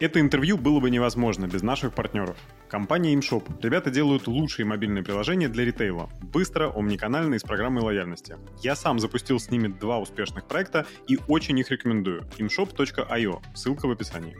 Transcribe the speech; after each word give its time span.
Это 0.00 0.20
интервью 0.20 0.56
было 0.56 0.78
бы 0.78 0.90
невозможно 0.90 1.46
без 1.48 1.62
наших 1.62 1.92
партнеров. 1.92 2.36
Компания 2.68 3.14
ImShop. 3.14 3.60
Ребята 3.60 3.90
делают 3.90 4.28
лучшие 4.28 4.64
мобильные 4.64 5.02
приложения 5.02 5.48
для 5.48 5.64
ритейла. 5.64 6.08
Быстро, 6.22 6.70
омниканально 6.72 7.34
и 7.34 7.38
с 7.40 7.42
программой 7.42 7.82
лояльности. 7.82 8.36
Я 8.62 8.76
сам 8.76 9.00
запустил 9.00 9.40
с 9.40 9.50
ними 9.50 9.66
два 9.66 9.98
успешных 9.98 10.46
проекта 10.46 10.86
и 11.08 11.18
очень 11.26 11.58
их 11.58 11.72
рекомендую. 11.72 12.22
imshop.io. 12.38 13.42
Ссылка 13.56 13.88
в 13.88 13.90
описании. 13.90 14.36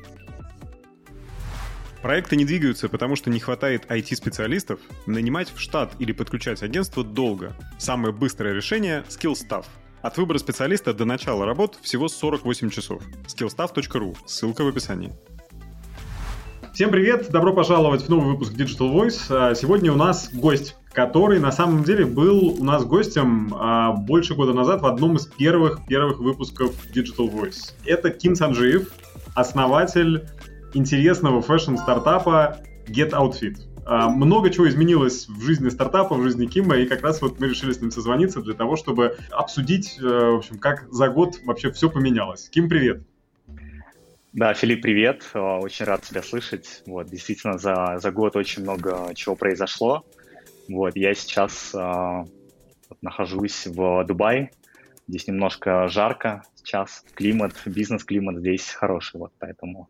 Проекты 2.03 2.37
не 2.37 2.45
двигаются, 2.45 2.89
потому 2.89 3.17
что 3.17 3.29
не 3.29 3.41
хватает 3.41 3.91
IT-специалистов. 3.91 4.79
Нанимать 5.07 5.53
в 5.53 5.59
штат 5.59 5.93
или 5.99 6.13
подключать 6.13 6.63
агентство 6.63 7.03
долго. 7.03 7.57
Самое 7.79 8.15
быстрое 8.15 8.55
решение— 8.55 9.03
SkillStaff. 9.09 9.65
От 10.03 10.17
выбора 10.19 10.39
специалиста 10.39 10.95
до 10.95 11.05
начала 11.05 11.45
работ 11.45 11.81
всего 11.83 12.07
48 12.07 12.71
часов. 12.71 13.03
skillstaff.ru. 13.27 14.17
Ссылка 14.25 14.63
в 14.63 14.69
описании. 14.69 15.13
Всем 16.79 16.93
привет! 16.93 17.33
Добро 17.33 17.53
пожаловать 17.53 18.03
в 18.03 18.09
новый 18.09 18.31
выпуск 18.31 18.53
Digital 18.53 18.95
Voice. 18.95 19.19
А, 19.31 19.53
сегодня 19.57 19.93
у 19.93 19.97
нас 19.97 20.33
гость, 20.33 20.77
который 20.93 21.41
на 21.41 21.51
самом 21.51 21.83
деле 21.83 22.07
был 22.07 22.51
у 22.51 22.63
нас 22.63 22.85
гостем 22.85 23.53
а, 23.53 23.95
больше 23.95 24.37
года 24.37 24.53
назад 24.53 24.83
в 24.83 24.87
одном 24.87 25.17
из 25.17 25.27
первых 25.27 25.85
первых 25.89 26.21
выпусков 26.21 26.73
Digital 26.95 27.33
Voice. 27.33 27.73
Это 27.85 28.11
Ким 28.11 28.37
Санджиев, 28.37 28.93
основатель 29.35 30.29
интересного 30.73 31.43
fashion-стартапа 31.43 32.59
Get 32.87 33.11
Outfit. 33.11 33.57
А, 33.85 34.09
много 34.09 34.49
чего 34.51 34.69
изменилось 34.69 35.27
в 35.27 35.43
жизни 35.43 35.71
стартапа, 35.71 36.15
в 36.15 36.23
жизни 36.23 36.47
Кима, 36.47 36.77
и 36.77 36.87
как 36.87 37.03
раз 37.03 37.21
вот 37.21 37.41
мы 37.41 37.49
решили 37.49 37.73
с 37.73 37.81
ним 37.81 37.91
созвониться 37.91 38.41
для 38.41 38.55
того, 38.55 38.77
чтобы 38.77 39.17
обсудить, 39.33 39.99
э, 40.01 40.05
в 40.05 40.37
общем, 40.37 40.61
как 40.61 40.87
за 40.93 41.09
год 41.09 41.41
вообще 41.45 41.73
все 41.73 41.91
поменялось. 41.91 42.49
Ким, 42.49 42.69
привет! 42.69 43.03
Да, 44.39 44.55
Филипп, 44.55 44.83
привет. 44.83 45.29
Э, 45.35 45.41
очень 45.41 45.85
рад 45.85 46.03
тебя 46.03 46.23
слышать. 46.23 46.85
Вот, 46.87 47.09
действительно, 47.09 47.59
за, 47.59 47.99
за 47.99 48.13
год 48.13 48.37
очень 48.37 48.63
много 48.63 49.13
чего 49.17 49.35
произошло. 49.35 50.05
Вот, 50.69 50.95
я 50.95 51.13
сейчас 51.15 51.75
э, 51.75 52.25
нахожусь 53.03 53.67
в 53.67 54.05
Дубае. 54.05 54.53
Здесь 55.09 55.27
немножко 55.27 55.89
жарко 55.89 56.45
сейчас. 56.55 57.05
Климат, 57.15 57.53
бизнес-климат 57.67 58.39
здесь 58.39 58.71
хороший, 58.71 59.19
вот 59.19 59.33
поэтому 59.41 59.89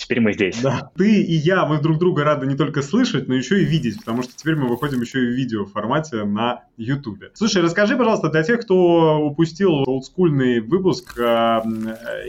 теперь 0.00 0.20
мы 0.20 0.32
здесь. 0.32 0.60
Да, 0.60 0.90
ты 0.96 1.22
и 1.22 1.34
я, 1.34 1.66
мы 1.66 1.80
друг 1.80 1.98
друга 1.98 2.24
рады 2.24 2.46
не 2.46 2.56
только 2.56 2.82
слышать, 2.82 3.28
но 3.28 3.34
еще 3.34 3.62
и 3.62 3.64
видеть, 3.64 3.98
потому 3.98 4.22
что 4.22 4.34
теперь 4.34 4.56
мы 4.56 4.66
выходим 4.66 5.00
еще 5.00 5.22
и 5.22 5.26
в 5.26 5.36
видео 5.36 5.66
формате 5.66 6.24
на 6.24 6.64
YouTube. 6.76 7.24
Слушай, 7.34 7.62
расскажи, 7.62 7.96
пожалуйста, 7.96 8.30
для 8.30 8.42
тех, 8.42 8.60
кто 8.60 9.18
упустил 9.18 9.84
олдскульный 9.86 10.60
выпуск 10.60 11.18
э, 11.18 11.60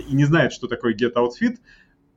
и 0.08 0.14
не 0.14 0.26
знает, 0.26 0.52
что 0.52 0.68
такое 0.68 0.94
Get 0.94 1.14
Outfit, 1.14 1.58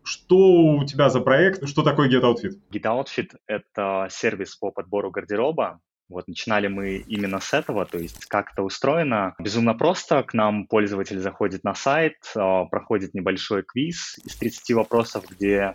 что 0.02 0.76
у 0.76 0.84
тебя 0.84 1.08
за 1.08 1.20
проект, 1.20 1.66
что 1.68 1.82
такое 1.82 2.08
Get 2.08 2.22
Outfit? 2.22 2.58
Get 2.72 2.82
Outfit— 2.82 3.36
это 3.46 4.08
сервис 4.10 4.56
по 4.56 4.70
подбору 4.70 5.10
гардероба, 5.10 5.80
вот 6.14 6.28
начинали 6.28 6.68
мы 6.68 6.96
именно 6.96 7.40
с 7.40 7.52
этого, 7.52 7.84
то 7.84 7.98
есть 7.98 8.26
как 8.26 8.52
это 8.52 8.62
устроено. 8.62 9.34
Безумно 9.38 9.74
просто. 9.74 10.22
К 10.22 10.32
нам 10.32 10.66
пользователь 10.66 11.18
заходит 11.18 11.64
на 11.64 11.74
сайт, 11.74 12.14
а, 12.36 12.64
проходит 12.66 13.14
небольшой 13.14 13.64
квиз 13.64 14.18
из 14.24 14.36
30 14.36 14.76
вопросов, 14.76 15.24
где 15.28 15.74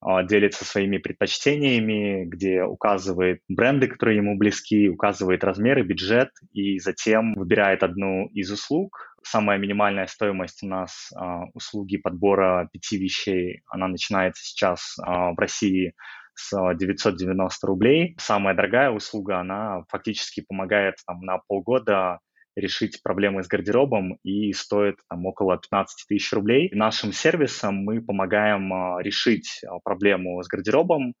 а, 0.00 0.22
делится 0.22 0.64
своими 0.64 0.98
предпочтениями, 0.98 2.24
где 2.24 2.62
указывает 2.62 3.40
бренды, 3.48 3.88
которые 3.88 4.18
ему 4.18 4.38
близки, 4.38 4.88
указывает 4.88 5.42
размеры, 5.42 5.82
бюджет, 5.82 6.30
и 6.52 6.78
затем 6.78 7.34
выбирает 7.34 7.82
одну 7.82 8.26
из 8.28 8.50
услуг. 8.52 9.16
Самая 9.22 9.58
минимальная 9.58 10.06
стоимость 10.06 10.62
у 10.62 10.68
нас 10.68 11.10
а, 11.16 11.46
услуги 11.52 11.96
подбора 11.96 12.68
пяти 12.72 12.96
вещей, 12.96 13.62
она 13.66 13.88
начинается 13.88 14.44
сейчас 14.44 14.96
в 14.98 15.34
России 15.36 15.94
с 16.34 16.74
990 16.74 17.66
рублей. 17.66 18.16
Самая 18.18 18.54
дорогая 18.54 18.90
услуга, 18.90 19.38
она 19.38 19.84
фактически 19.88 20.44
помогает 20.46 20.96
там, 21.06 21.20
на 21.20 21.38
полгода 21.46 22.20
решить 22.56 23.02
проблемы 23.02 23.42
с 23.42 23.48
гардеробом 23.48 24.18
и 24.22 24.52
стоит 24.52 24.96
там, 25.08 25.26
около 25.26 25.58
15 25.58 26.06
тысяч 26.08 26.32
рублей. 26.32 26.70
Нашим 26.72 27.12
сервисом 27.12 27.76
мы 27.76 28.02
помогаем 28.02 28.72
а, 28.72 29.02
решить 29.02 29.60
а, 29.64 29.78
проблему 29.80 30.42
с 30.42 30.48
гардеробом, 30.48 31.14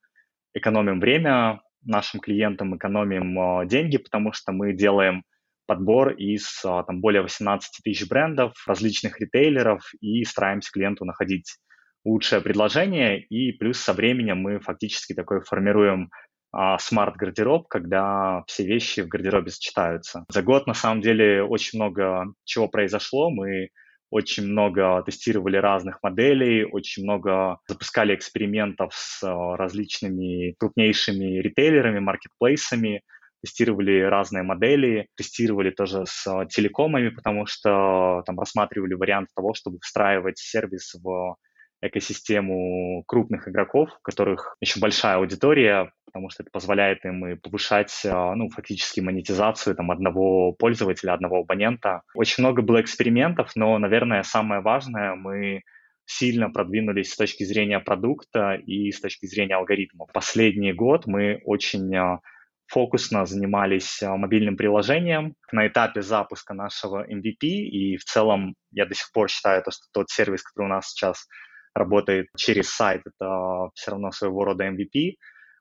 экономим 0.54 1.00
время 1.00 1.60
нашим 1.82 2.20
клиентам, 2.20 2.76
экономим 2.76 3.38
а, 3.38 3.66
деньги, 3.66 3.96
потому 3.96 4.32
что 4.32 4.52
мы 4.52 4.72
делаем 4.72 5.22
подбор 5.66 6.10
из 6.14 6.62
там, 6.62 7.00
более 7.00 7.22
18 7.22 7.84
тысяч 7.84 8.08
брендов, 8.08 8.52
различных 8.66 9.20
ритейлеров 9.20 9.92
и 10.00 10.24
стараемся 10.24 10.72
клиенту 10.72 11.04
находить 11.04 11.58
лучшее 12.04 12.40
предложение, 12.40 13.20
и 13.20 13.52
плюс 13.52 13.78
со 13.78 13.92
временем 13.92 14.38
мы 14.38 14.60
фактически 14.60 15.14
такой 15.14 15.42
формируем 15.42 16.10
а, 16.52 16.78
smart-гардероб, 16.78 17.68
когда 17.68 18.42
все 18.46 18.64
вещи 18.64 19.00
в 19.00 19.08
гардеробе 19.08 19.50
сочетаются. 19.50 20.24
За 20.28 20.42
год, 20.42 20.66
на 20.66 20.74
самом 20.74 21.00
деле, 21.00 21.42
очень 21.42 21.78
много 21.78 22.32
чего 22.44 22.68
произошло. 22.68 23.30
Мы 23.30 23.68
очень 24.10 24.46
много 24.46 25.02
тестировали 25.04 25.56
разных 25.56 26.02
моделей, 26.02 26.64
очень 26.64 27.04
много 27.04 27.58
запускали 27.68 28.14
экспериментов 28.14 28.92
с 28.94 29.22
а, 29.22 29.56
различными 29.56 30.54
крупнейшими 30.58 31.40
ритейлерами, 31.40 32.00
маркетплейсами, 32.00 33.02
тестировали 33.42 34.00
разные 34.00 34.42
модели, 34.42 35.06
тестировали 35.16 35.70
тоже 35.70 36.04
с 36.06 36.46
телекомами, 36.46 37.10
потому 37.10 37.46
что 37.46 38.22
там 38.26 38.38
рассматривали 38.38 38.94
вариант 38.94 39.28
того, 39.34 39.54
чтобы 39.54 39.78
встраивать 39.80 40.38
сервис 40.38 40.94
в 40.94 41.36
экосистему 41.82 43.04
крупных 43.06 43.48
игроков, 43.48 43.90
у 43.90 44.02
которых 44.02 44.56
еще 44.60 44.80
большая 44.80 45.16
аудитория, 45.16 45.92
потому 46.06 46.30
что 46.30 46.42
это 46.42 46.50
позволяет 46.50 47.04
им 47.04 47.26
и 47.26 47.36
повышать, 47.36 47.92
а, 48.04 48.34
ну, 48.34 48.50
фактически 48.50 49.00
монетизацию 49.00 49.76
там 49.76 49.90
одного 49.90 50.52
пользователя, 50.52 51.14
одного 51.14 51.40
абонента. 51.40 52.02
Очень 52.14 52.44
много 52.44 52.62
было 52.62 52.80
экспериментов, 52.80 53.52
но, 53.54 53.78
наверное, 53.78 54.22
самое 54.22 54.60
важное, 54.60 55.14
мы 55.14 55.62
сильно 56.04 56.50
продвинулись 56.50 57.12
с 57.12 57.16
точки 57.16 57.44
зрения 57.44 57.78
продукта 57.78 58.54
и 58.54 58.90
с 58.90 59.00
точки 59.00 59.26
зрения 59.26 59.54
алгоритмов. 59.54 60.10
Последний 60.12 60.72
год 60.72 61.06
мы 61.06 61.40
очень 61.44 61.94
а, 61.96 62.20
фокусно 62.66 63.26
занимались 63.26 64.02
а, 64.02 64.16
мобильным 64.16 64.56
приложением 64.56 65.34
на 65.52 65.66
этапе 65.66 66.02
запуска 66.02 66.54
нашего 66.54 67.06
MVP, 67.08 67.46
и 67.46 67.96
в 67.96 68.04
целом 68.04 68.54
я 68.72 68.86
до 68.86 68.94
сих 68.94 69.10
пор 69.12 69.28
считаю, 69.28 69.62
то, 69.62 69.70
что 69.70 69.86
тот 69.92 70.10
сервис, 70.10 70.42
который 70.42 70.66
у 70.66 70.68
нас 70.70 70.90
сейчас 70.90 71.26
работает 71.74 72.28
через 72.36 72.70
сайт, 72.70 73.02
это 73.04 73.70
все 73.74 73.92
равно 73.92 74.10
своего 74.12 74.44
рода 74.44 74.68
MVP. 74.68 75.14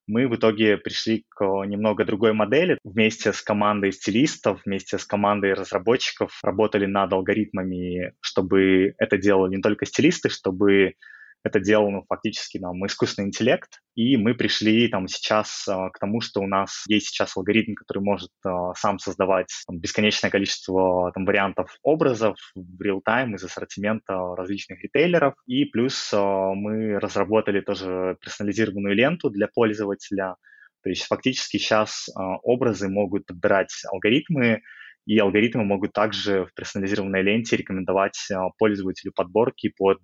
Мы 0.08 0.28
в 0.28 0.36
итоге 0.36 0.78
пришли 0.78 1.24
к 1.30 1.44
немного 1.66 2.04
другой 2.04 2.34
модели. 2.34 2.80
Вместе 2.84 3.32
с 3.32 3.44
командой 3.44 3.92
стилистов, 3.92 4.62
вместе 4.66 4.98
с 4.98 5.06
командой 5.06 5.54
разработчиков 5.54 6.40
работали 6.42 6.88
над 6.88 7.14
алгоритмами, 7.14 8.14
чтобы 8.20 8.96
это 8.98 9.18
делали 9.18 9.58
не 9.58 9.62
только 9.62 9.86
стилисты, 9.86 10.30
чтобы 10.30 10.96
это 11.44 11.60
делал 11.60 11.90
ну, 11.90 12.04
фактически 12.08 12.58
нам 12.58 12.86
искусственный 12.86 13.28
интеллект, 13.28 13.80
и 13.96 14.18
мы 14.18 14.34
пришли 14.34 14.88
там 14.90 15.08
сейчас 15.08 15.68
а, 15.68 15.90
к 15.90 16.00
тому, 16.00 16.20
что 16.22 16.42
у 16.42 16.48
нас 16.48 16.84
есть 16.88 17.08
сейчас 17.08 17.36
алгоритм, 17.38 17.76
который 17.76 18.04
может 18.04 18.32
а, 18.46 18.74
сам 18.74 19.00
создавать 19.00 19.48
там, 19.66 19.80
бесконечное 19.80 20.30
количество 20.30 21.12
там, 21.14 21.26
вариантов 21.26 21.76
образов 21.82 22.38
в 22.56 22.82
реал-тайм 22.82 23.36
из 23.36 23.44
ассортимента 23.44 24.14
различных 24.36 24.84
ритейлеров, 24.84 25.36
и 25.46 25.66
плюс 25.66 26.12
а, 26.14 26.54
мы 26.54 27.00
разработали 27.00 27.62
тоже 27.62 28.18
персонализированную 28.20 28.96
ленту 28.96 29.30
для 29.30 29.48
пользователя, 29.48 30.36
то 30.84 30.90
есть 30.90 31.04
фактически 31.06 31.58
сейчас 31.58 32.08
образы 32.16 32.88
могут 32.88 33.26
подбирать 33.26 33.74
алгоритмы, 33.92 34.62
и 35.06 35.18
алгоритмы 35.18 35.66
могут 35.66 35.92
также 35.92 36.46
в 36.46 36.54
персонализированной 36.54 37.22
ленте 37.22 37.58
рекомендовать 37.58 38.18
пользователю 38.58 39.12
подборки 39.14 39.74
под 39.78 40.00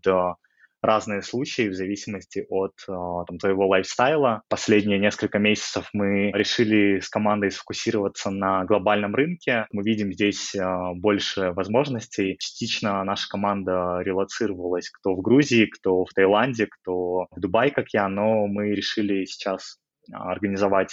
разные 0.86 1.22
случаи 1.22 1.70
в 1.70 1.74
зависимости 1.74 2.46
от 2.50 2.74
а, 2.88 3.26
там, 3.26 3.38
твоего 3.38 3.68
лайфстайла. 3.68 4.44
Последние 4.50 5.00
несколько 5.00 5.40
месяцев 5.40 5.90
мы 5.94 6.32
решили 6.32 7.00
с 7.00 7.10
командой 7.10 7.52
сфокусироваться 7.52 8.30
на 8.30 8.66
глобальном 8.66 9.16
рынке. 9.16 9.68
Мы 9.72 9.84
видим 9.84 10.14
здесь 10.14 10.56
а, 10.56 10.94
больше 10.94 11.52
возможностей. 11.52 12.38
Частично 12.40 13.04
наша 13.04 13.28
команда 13.30 14.00
релацировалась 14.02 14.90
кто 14.90 15.16
в 15.16 15.22
Грузии, 15.22 15.66
кто 15.66 16.06
в 16.06 16.14
Таиланде, 16.14 16.68
кто 16.68 17.28
в 17.32 17.40
Дубае, 17.40 17.72
как 17.72 17.90
я, 17.94 18.08
но 18.08 18.48
мы 18.48 18.70
решили 18.70 19.26
сейчас 19.26 19.78
а, 20.12 20.32
организовать 20.32 20.92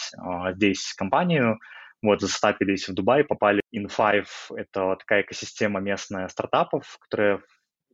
здесь 0.55 0.95
компанию, 0.97 1.59
вот, 2.03 2.21
засетапились 2.21 2.89
в 2.89 2.95
Дубае, 2.95 3.25
попали 3.25 3.61
in5. 3.73 4.27
Это 4.57 4.97
такая 4.97 5.23
экосистема 5.23 5.81
местная 5.81 6.27
стартапов, 6.29 6.99
которая 7.01 7.41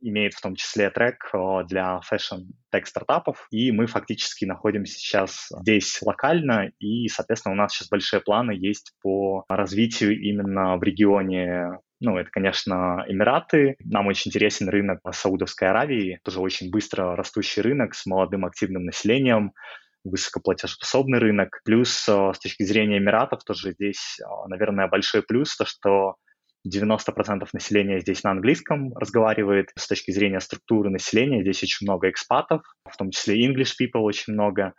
имеет 0.01 0.33
в 0.33 0.41
том 0.41 0.55
числе 0.55 0.89
трек 0.89 1.29
э, 1.33 1.63
для 1.67 1.99
fashion-tech 2.01 2.87
стартапов, 2.87 3.47
и 3.51 3.71
мы 3.71 3.87
фактически 3.87 4.45
находимся 4.45 4.93
сейчас 4.93 5.47
здесь 5.61 6.01
локально, 6.01 6.71
и, 6.79 7.07
соответственно, 7.07 7.53
у 7.53 7.57
нас 7.57 7.73
сейчас 7.73 7.89
большие 7.89 8.21
планы 8.21 8.51
есть 8.51 8.93
по 9.01 9.43
развитию 9.49 10.19
именно 10.19 10.77
в 10.77 10.83
регионе 10.83 11.79
Ну, 12.01 12.17
это, 12.17 12.29
конечно, 12.31 13.03
Эмираты. 13.07 13.75
Нам 13.83 14.07
очень 14.07 14.29
интересен 14.29 14.69
рынок 14.69 15.01
Саудовской 15.11 15.67
Аравии, 15.67 16.19
тоже 16.23 16.39
очень 16.39 16.71
быстро 16.71 17.15
растущий 17.15 17.61
рынок 17.61 17.93
с 17.93 18.05
молодым 18.05 18.45
активным 18.45 18.85
населением, 18.85 19.53
высокоплатежеспособный 20.03 21.19
рынок. 21.19 21.59
Плюс 21.65 22.07
э, 22.07 22.31
с 22.33 22.39
точки 22.39 22.63
зрения 22.63 22.97
Эмиратов 22.97 23.43
тоже 23.43 23.73
здесь, 23.73 24.19
э, 24.19 24.47
наверное, 24.47 24.87
большой 24.87 25.23
плюс, 25.23 25.55
то, 25.57 25.65
что 25.65 26.15
90% 26.67 27.47
населения 27.53 27.99
здесь 27.99 28.23
на 28.23 28.31
английском 28.31 28.93
разговаривает. 28.95 29.69
С 29.75 29.87
точки 29.87 30.11
зрения 30.11 30.39
структуры 30.39 30.89
населения 30.89 31.41
здесь 31.41 31.63
очень 31.63 31.85
много 31.85 32.09
экспатов, 32.09 32.61
в 32.89 32.97
том 32.97 33.11
числе 33.11 33.45
English 33.45 33.73
people 33.79 34.01
очень 34.01 34.33
много. 34.33 34.73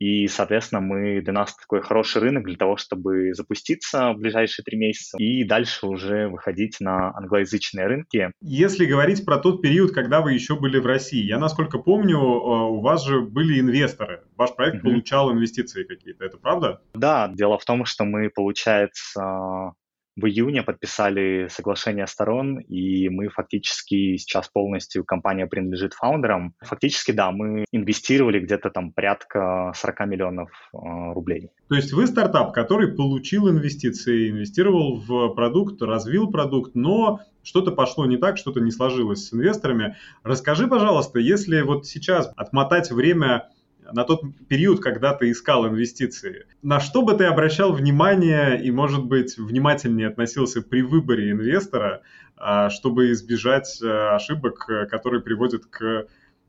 И, 0.00 0.28
соответственно, 0.28 0.80
мы 0.80 1.20
для 1.20 1.34
нас 1.34 1.54
такой 1.54 1.82
хороший 1.82 2.22
рынок 2.22 2.46
для 2.46 2.56
того, 2.56 2.78
чтобы 2.78 3.34
запуститься 3.34 4.14
в 4.14 4.16
ближайшие 4.16 4.64
три 4.64 4.78
месяца 4.78 5.18
и 5.18 5.44
дальше 5.44 5.86
уже 5.86 6.28
выходить 6.28 6.76
на 6.80 7.14
англоязычные 7.14 7.86
рынки. 7.86 8.32
Если 8.40 8.86
говорить 8.86 9.26
про 9.26 9.36
тот 9.36 9.60
период, 9.60 9.92
когда 9.92 10.22
вы 10.22 10.32
еще 10.32 10.58
были 10.58 10.78
в 10.78 10.86
России, 10.86 11.22
я, 11.22 11.38
насколько 11.38 11.78
помню, 11.78 12.16
э, 12.16 12.20
у 12.20 12.80
вас 12.80 13.04
же 13.04 13.20
были 13.20 13.60
инвесторы. 13.60 14.22
Ваш 14.38 14.56
проект 14.56 14.78
mm-hmm. 14.78 14.90
получал 14.90 15.32
инвестиции 15.32 15.84
какие-то. 15.84 16.24
Это 16.24 16.38
правда? 16.38 16.80
Да, 16.94 17.28
дело 17.28 17.58
в 17.58 17.64
том, 17.66 17.84
что 17.84 18.04
мы, 18.04 18.30
получается, 18.30 19.74
в 20.20 20.26
июне 20.26 20.62
подписали 20.62 21.48
соглашение 21.48 22.06
сторон, 22.06 22.58
и 22.58 23.08
мы 23.08 23.28
фактически 23.28 24.16
сейчас 24.16 24.48
полностью, 24.48 25.04
компания 25.04 25.46
принадлежит 25.46 25.94
фаундерам. 25.94 26.54
Фактически, 26.60 27.12
да, 27.12 27.30
мы 27.30 27.64
инвестировали 27.72 28.40
где-то 28.40 28.70
там 28.70 28.92
порядка 28.92 29.72
40 29.74 30.06
миллионов 30.06 30.50
э, 30.72 30.78
рублей. 31.12 31.50
То 31.68 31.74
есть 31.74 31.92
вы 31.92 32.06
стартап, 32.06 32.52
который 32.52 32.94
получил 32.94 33.48
инвестиции, 33.48 34.30
инвестировал 34.30 34.96
в 34.96 35.34
продукт, 35.34 35.80
развил 35.82 36.30
продукт, 36.30 36.74
но 36.74 37.20
что-то 37.42 37.72
пошло 37.72 38.06
не 38.06 38.16
так, 38.16 38.36
что-то 38.36 38.60
не 38.60 38.70
сложилось 38.70 39.26
с 39.26 39.34
инвесторами. 39.34 39.96
Расскажи, 40.22 40.68
пожалуйста, 40.68 41.18
если 41.18 41.62
вот 41.62 41.86
сейчас 41.86 42.30
отмотать 42.36 42.90
время 42.90 43.48
на 43.92 44.04
тот 44.04 44.22
период, 44.48 44.80
когда 44.80 45.14
ты 45.14 45.30
искал 45.30 45.66
инвестиции. 45.66 46.46
На 46.62 46.80
что 46.80 47.02
бы 47.02 47.14
ты 47.14 47.24
обращал 47.24 47.72
внимание 47.72 48.62
и, 48.62 48.70
может 48.70 49.04
быть, 49.04 49.36
внимательнее 49.38 50.08
относился 50.08 50.62
при 50.62 50.82
выборе 50.82 51.30
инвестора, 51.30 52.02
а, 52.36 52.70
чтобы 52.70 53.12
избежать 53.12 53.80
э, 53.82 54.14
ошибок, 54.14 54.64
э, 54.68 54.86
которые 54.86 55.20
приводят 55.22 55.66
к 55.66 55.82
э, 55.82 56.06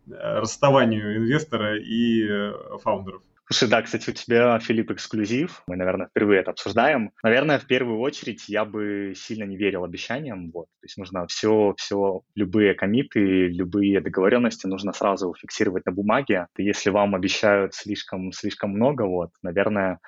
расставанию 0.08 1.18
инвестора 1.18 1.78
и 1.78 2.54
фаундеров? 2.82 3.22
Слушай, 3.52 3.70
да, 3.70 3.82
кстати, 3.82 4.10
у 4.10 4.14
тебя, 4.14 4.58
Филипп, 4.60 4.92
эксклюзив. 4.92 5.62
Мы, 5.68 5.76
наверное, 5.76 6.08
впервые 6.08 6.40
это 6.40 6.52
обсуждаем. 6.52 7.12
Наверное, 7.22 7.60
в 7.60 7.68
первую 7.68 8.00
очередь 8.00 8.48
я 8.48 8.64
бы 8.64 9.12
сильно 9.14 9.44
не 9.44 9.58
верил 9.58 9.84
обещаниям. 9.84 10.52
Вот. 10.52 10.68
То 10.80 10.86
есть 10.86 10.98
нужно 10.98 11.28
все, 11.28 11.74
все, 11.78 12.22
любые 12.34 12.76
комиты, 12.76 13.50
любые 13.50 14.00
договоренности 14.00 14.68
нужно 14.68 14.94
сразу 14.94 15.36
фиксировать 15.38 15.86
на 15.86 15.92
бумаге. 15.92 16.48
Если 16.58 16.92
вам 16.92 17.14
обещают 17.14 17.74
слишком, 17.74 18.32
слишком 18.32 18.70
много, 18.70 19.02
вот, 19.02 19.32
наверное, 19.42 20.00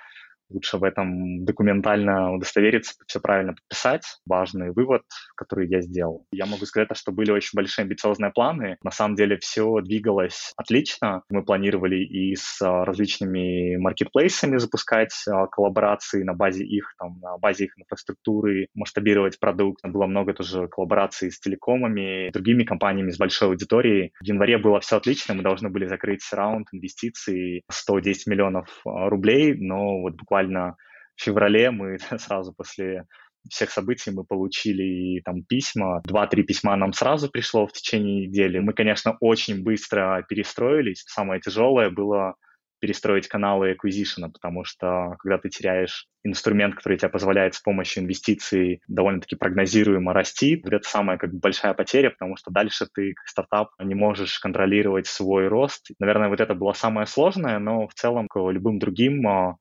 лучше 0.53 0.77
в 0.77 0.83
этом 0.83 1.43
документально 1.45 2.33
удостовериться, 2.33 2.93
все 3.07 3.19
правильно 3.19 3.53
подписать. 3.53 4.03
Важный 4.25 4.71
вывод, 4.71 5.03
который 5.35 5.67
я 5.67 5.81
сделал. 5.81 6.25
Я 6.31 6.45
могу 6.45 6.65
сказать, 6.65 6.89
что 6.93 7.11
были 7.11 7.31
очень 7.31 7.55
большие 7.55 7.83
амбициозные 7.83 8.31
планы. 8.31 8.77
На 8.83 8.91
самом 8.91 9.15
деле 9.15 9.37
все 9.37 9.81
двигалось 9.81 10.53
отлично. 10.57 11.23
Мы 11.29 11.43
планировали 11.43 11.97
и 11.97 12.35
с 12.35 12.61
а, 12.61 12.85
различными 12.85 13.77
маркетплейсами 13.77 14.57
запускать 14.57 15.13
а, 15.27 15.47
коллаборации 15.47 16.23
на 16.23 16.33
базе 16.33 16.63
их, 16.63 16.93
там, 16.97 17.19
на 17.21 17.37
базе 17.37 17.65
их 17.65 17.77
инфраструктуры, 17.77 18.67
масштабировать 18.75 19.39
продукт. 19.39 19.81
Было 19.83 20.05
много 20.05 20.33
тоже 20.33 20.67
коллабораций 20.67 21.31
с 21.31 21.39
телекомами, 21.39 22.31
другими 22.31 22.63
компаниями 22.63 23.11
с 23.11 23.17
большой 23.17 23.49
аудиторией. 23.49 24.11
В 24.21 24.25
январе 24.25 24.57
было 24.57 24.79
все 24.79 24.97
отлично, 24.97 25.33
мы 25.33 25.43
должны 25.43 25.69
были 25.69 25.85
закрыть 25.85 26.21
раунд 26.31 26.67
инвестиций 26.71 27.63
110 27.69 28.27
миллионов 28.27 28.67
а, 28.85 29.09
рублей, 29.09 29.55
но 29.55 30.01
вот 30.01 30.15
буквально 30.15 30.42
буквально 30.43 30.75
в 31.15 31.23
феврале 31.23 31.71
мы 31.71 31.97
сразу 32.17 32.53
после 32.53 33.05
всех 33.49 33.71
событий 33.71 34.11
мы 34.11 34.23
получили 34.23 35.21
там 35.21 35.43
письма. 35.43 36.01
Два-три 36.05 36.43
письма 36.43 36.75
нам 36.77 36.93
сразу 36.93 37.29
пришло 37.29 37.67
в 37.67 37.73
течение 37.73 38.27
недели. 38.27 38.59
Мы, 38.59 38.73
конечно, 38.73 39.17
очень 39.19 39.63
быстро 39.63 40.25
перестроились. 40.29 41.03
Самое 41.07 41.41
тяжелое 41.41 41.89
было 41.89 42.35
перестроить 42.79 43.27
каналы 43.27 43.71
acquisition, 43.71 44.29
потому 44.31 44.65
что 44.65 45.15
когда 45.19 45.37
ты 45.37 45.49
теряешь 45.49 46.07
инструмент, 46.23 46.75
который 46.75 46.97
тебе 46.97 47.09
позволяет 47.09 47.55
с 47.55 47.61
помощью 47.61 48.03
инвестиций 48.03 48.81
довольно-таки 48.87 49.35
прогнозируемо 49.35 50.13
расти, 50.13 50.61
это 50.65 50.87
самая 50.87 51.17
как 51.17 51.31
бы 51.31 51.39
большая 51.39 51.73
потеря, 51.73 52.11
потому 52.11 52.35
что 52.37 52.51
дальше 52.51 52.87
ты 52.93 53.13
как 53.13 53.27
стартап 53.27 53.69
не 53.79 53.95
можешь 53.95 54.39
контролировать 54.39 55.07
свой 55.07 55.47
рост. 55.47 55.91
Наверное, 55.99 56.27
вот 56.29 56.41
это 56.41 56.55
было 56.55 56.73
самое 56.73 57.07
сложное, 57.07 57.59
но 57.59 57.87
в 57.87 57.93
целом 57.93 58.27
к 58.27 58.37
любым 58.51 58.79
другим 58.79 59.27
а, 59.27 59.57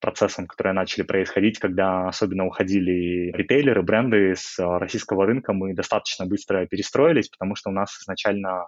процессам, 0.00 0.46
которые 0.46 0.72
начали 0.72 1.02
происходить, 1.02 1.58
когда 1.58 2.08
особенно 2.08 2.46
уходили 2.46 3.30
ритейлеры, 3.32 3.82
бренды 3.82 4.34
с 4.36 4.58
а, 4.58 4.78
российского 4.78 5.26
рынка, 5.26 5.52
мы 5.52 5.74
достаточно 5.74 6.26
быстро 6.26 6.66
перестроились, 6.66 7.28
потому 7.28 7.54
что 7.54 7.70
у 7.70 7.72
нас 7.72 7.96
изначально 8.00 8.66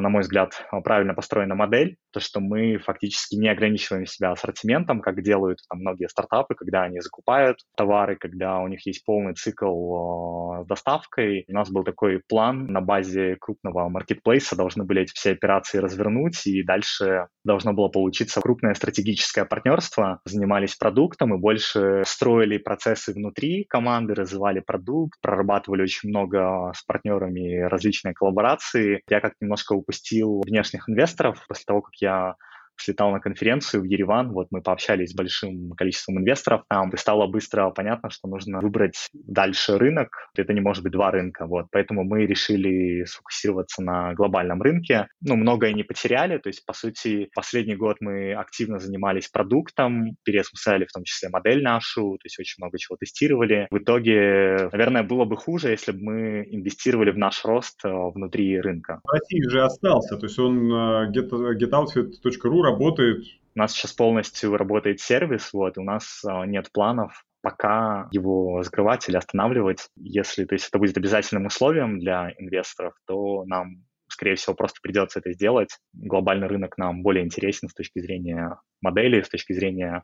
на 0.00 0.08
мой 0.08 0.22
взгляд, 0.22 0.64
правильно 0.84 1.14
построена 1.14 1.54
модель, 1.54 1.96
то, 2.12 2.20
что 2.20 2.40
мы 2.40 2.78
фактически 2.78 3.36
не 3.36 3.48
ограничиваем 3.48 4.06
себя 4.06 4.32
ассортиментом, 4.32 5.00
как 5.00 5.22
делают 5.22 5.58
там 5.68 5.80
многие 5.80 6.08
стартапы, 6.08 6.54
когда 6.54 6.82
они 6.82 7.00
закупают 7.00 7.58
товары, 7.76 8.16
когда 8.16 8.58
у 8.58 8.68
них 8.68 8.86
есть 8.86 9.04
полный 9.04 9.34
цикл 9.34 10.60
э, 10.60 10.64
с 10.64 10.66
доставкой. 10.66 11.44
У 11.48 11.52
нас 11.52 11.70
был 11.70 11.84
такой 11.84 12.22
план 12.28 12.66
на 12.66 12.80
базе 12.80 13.36
крупного 13.40 13.88
маркетплейса, 13.88 14.56
должны 14.56 14.84
были 14.84 15.02
эти 15.02 15.12
все 15.14 15.32
операции 15.32 15.78
развернуть, 15.78 16.46
и 16.46 16.62
дальше 16.62 17.28
должно 17.44 17.72
было 17.72 17.88
получиться 17.88 18.40
крупное 18.40 18.74
стратегическое 18.74 19.44
партнерство. 19.44 20.20
Занимались 20.24 20.76
продуктом 20.76 21.34
и 21.34 21.38
больше 21.38 22.02
строили 22.06 22.58
процессы 22.58 23.12
внутри 23.12 23.64
команды, 23.64 24.14
развивали 24.14 24.60
продукт, 24.60 25.20
прорабатывали 25.20 25.82
очень 25.82 26.08
много 26.08 26.72
с 26.74 26.82
партнерами 26.84 27.60
различные 27.62 28.14
коллаборации. 28.14 29.02
Я 29.08 29.20
как 29.20 29.34
немножко 29.40 29.74
упустил 29.78 30.42
внешних 30.44 30.88
инвесторов 30.88 31.44
после 31.48 31.64
того, 31.64 31.82
как 31.82 31.94
я 32.00 32.34
слетал 32.80 33.10
на 33.10 33.20
конференцию 33.20 33.82
в 33.82 33.84
Ереван, 33.84 34.32
вот 34.32 34.48
мы 34.50 34.62
пообщались 34.62 35.10
с 35.10 35.14
большим 35.14 35.72
количеством 35.72 36.18
инвесторов 36.18 36.62
там, 36.68 36.90
и 36.90 36.96
стало 36.96 37.26
быстро 37.26 37.70
понятно, 37.70 38.10
что 38.10 38.28
нужно 38.28 38.60
выбрать 38.60 39.08
дальше 39.12 39.78
рынок, 39.78 40.30
это 40.36 40.52
не 40.52 40.60
может 40.60 40.82
быть 40.82 40.92
два 40.92 41.10
рынка, 41.10 41.46
вот, 41.46 41.66
поэтому 41.70 42.04
мы 42.04 42.26
решили 42.26 43.04
сфокусироваться 43.04 43.82
на 43.82 44.14
глобальном 44.14 44.62
рынке, 44.62 45.08
ну, 45.20 45.36
многое 45.36 45.72
не 45.72 45.82
потеряли, 45.82 46.38
то 46.38 46.48
есть, 46.48 46.64
по 46.64 46.72
сути, 46.72 47.28
последний 47.34 47.76
год 47.76 47.96
мы 48.00 48.34
активно 48.34 48.78
занимались 48.78 49.28
продуктом, 49.28 50.16
переосмыслили 50.24 50.86
в 50.86 50.92
том 50.92 51.04
числе 51.04 51.28
модель 51.28 51.62
нашу, 51.62 52.16
то 52.18 52.24
есть 52.24 52.38
очень 52.38 52.62
много 52.62 52.78
чего 52.78 52.96
тестировали. 52.96 53.66
В 53.70 53.78
итоге, 53.78 54.68
наверное, 54.72 55.02
было 55.02 55.24
бы 55.24 55.36
хуже, 55.36 55.70
если 55.70 55.92
бы 55.92 55.98
мы 56.02 56.46
инвестировали 56.50 57.10
в 57.10 57.18
наш 57.18 57.44
рост 57.44 57.84
э, 57.84 57.88
внутри 57.88 58.60
рынка. 58.60 59.00
В 59.04 59.10
России 59.10 59.42
же 59.48 59.62
остался, 59.62 60.16
то 60.16 60.26
есть 60.26 60.38
он 60.38 60.72
э, 60.72 61.12
get, 61.12 61.30
getoutfit.ru 61.30 62.67
работает? 62.70 63.24
У 63.54 63.58
нас 63.58 63.72
сейчас 63.72 63.92
полностью 63.92 64.56
работает 64.56 65.00
сервис, 65.00 65.52
вот, 65.52 65.78
у 65.78 65.82
нас 65.82 66.22
а, 66.24 66.46
нет 66.46 66.70
планов 66.72 67.24
пока 67.40 68.08
его 68.10 68.62
закрывать 68.62 69.08
или 69.08 69.16
останавливать. 69.16 69.88
Если 69.96 70.44
то 70.44 70.54
есть 70.54 70.68
это 70.68 70.78
будет 70.78 70.96
обязательным 70.96 71.46
условием 71.46 71.98
для 71.98 72.32
инвесторов, 72.36 72.94
то 73.06 73.44
нам, 73.46 73.84
скорее 74.08 74.34
всего, 74.34 74.54
просто 74.54 74.80
придется 74.82 75.20
это 75.20 75.32
сделать. 75.32 75.70
Глобальный 75.92 76.48
рынок 76.48 76.76
нам 76.78 77.02
более 77.02 77.24
интересен 77.24 77.68
с 77.68 77.74
точки 77.74 78.00
зрения 78.00 78.58
модели, 78.80 79.22
с 79.22 79.28
точки 79.28 79.52
зрения 79.52 80.02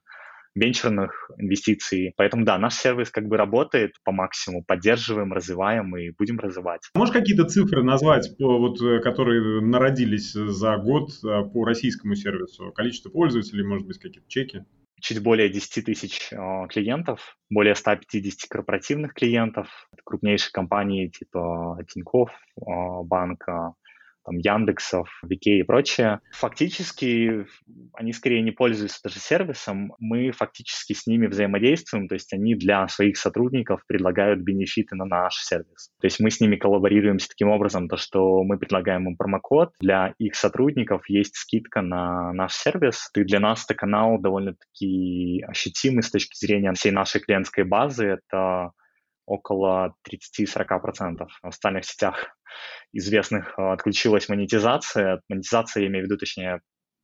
венчурных 0.55 1.31
инвестиций. 1.39 2.15
Поэтому 2.17 2.45
да, 2.45 2.59
наш 2.59 2.75
сервис 2.75 3.11
как 3.11 3.27
бы 3.27 3.37
работает 3.37 3.95
по 4.05 4.13
максимуму, 4.13 4.65
поддерживаем, 4.65 5.33
развиваем 5.33 5.97
и 5.97 6.11
будем 6.11 6.39
развивать. 6.39 6.91
Можешь 6.95 7.13
какие-то 7.13 7.45
цифры 7.45 7.83
назвать, 7.83 8.31
вот, 8.39 8.81
э, 8.81 9.01
которые 9.01 9.61
народились 9.61 10.33
за 10.33 10.77
год 10.77 11.11
э, 11.25 11.43
по 11.53 11.65
российскому 11.65 12.15
сервису? 12.15 12.73
Количество 12.73 13.11
пользователей, 13.11 13.65
может 13.65 13.87
быть, 13.87 13.99
какие-то 13.99 14.29
чеки? 14.29 14.65
чуть 15.01 15.23
более 15.23 15.51
10 15.51 15.85
тысяч 15.85 16.33
э, 16.33 16.37
клиентов, 16.71 17.37
более 17.51 17.75
150 17.75 18.49
корпоративных 18.49 19.13
клиентов, 19.13 19.69
крупнейшие 20.03 20.51
компании 20.51 21.09
типа 21.09 21.79
Тинькофф, 21.93 22.31
банка, 22.57 23.75
там, 24.25 24.39
Яндексов, 24.39 25.09
Викей 25.23 25.61
и 25.61 25.63
прочее. 25.63 26.21
Фактически 26.33 27.47
они 27.93 28.13
скорее 28.13 28.43
не 28.43 28.51
пользуются 28.51 29.01
даже 29.05 29.19
сервисом, 29.19 29.93
мы 29.99 30.31
фактически 30.33 30.93
с 30.93 31.07
ними 31.07 31.27
взаимодействуем, 31.27 32.09
то 32.09 32.15
есть 32.15 32.33
они 32.33 32.55
для 32.55 32.89
своих 32.89 33.17
сотрудников 33.17 33.83
предлагают 33.87 34.41
бенефиты 34.41 34.97
на 34.97 35.05
наш 35.05 35.37
сервис. 35.37 35.91
То 36.01 36.07
есть 36.07 36.21
мы 36.21 36.31
с 36.31 36.41
ними 36.41 36.57
коллаборируемся 36.57 37.29
таким 37.29 37.49
образом, 37.49 37.89
то 37.89 37.97
что 37.97 38.43
мы 38.43 38.59
предлагаем 38.59 39.09
им 39.09 39.17
промокод, 39.17 39.71
для 39.81 40.15
их 40.19 40.35
сотрудников 40.35 41.09
есть 41.09 41.37
скидка 41.37 41.83
на 41.83 42.33
наш 42.33 42.55
сервис, 42.55 43.11
и 43.15 43.25
для 43.25 43.41
нас 43.41 43.65
это 43.65 43.75
канал 43.75 44.19
довольно-таки 44.19 45.43
ощутимый 45.47 46.03
с 46.03 46.11
точки 46.11 46.37
зрения 46.39 46.73
всей 46.73 46.91
нашей 46.91 47.21
клиентской 47.21 47.65
базы, 47.65 48.07
это 48.07 48.71
около 49.27 49.95
30-40% 50.09 51.27
в 51.43 51.53
социальных 51.53 51.85
сетях 51.85 52.37
известных 52.93 53.59
отключилась 53.59 54.29
монетизация. 54.29 55.21
Монетизация, 55.29 55.83
я 55.83 55.89
имею 55.89 56.05
в 56.05 56.07
виду, 56.07 56.19
точнее, 56.19 56.61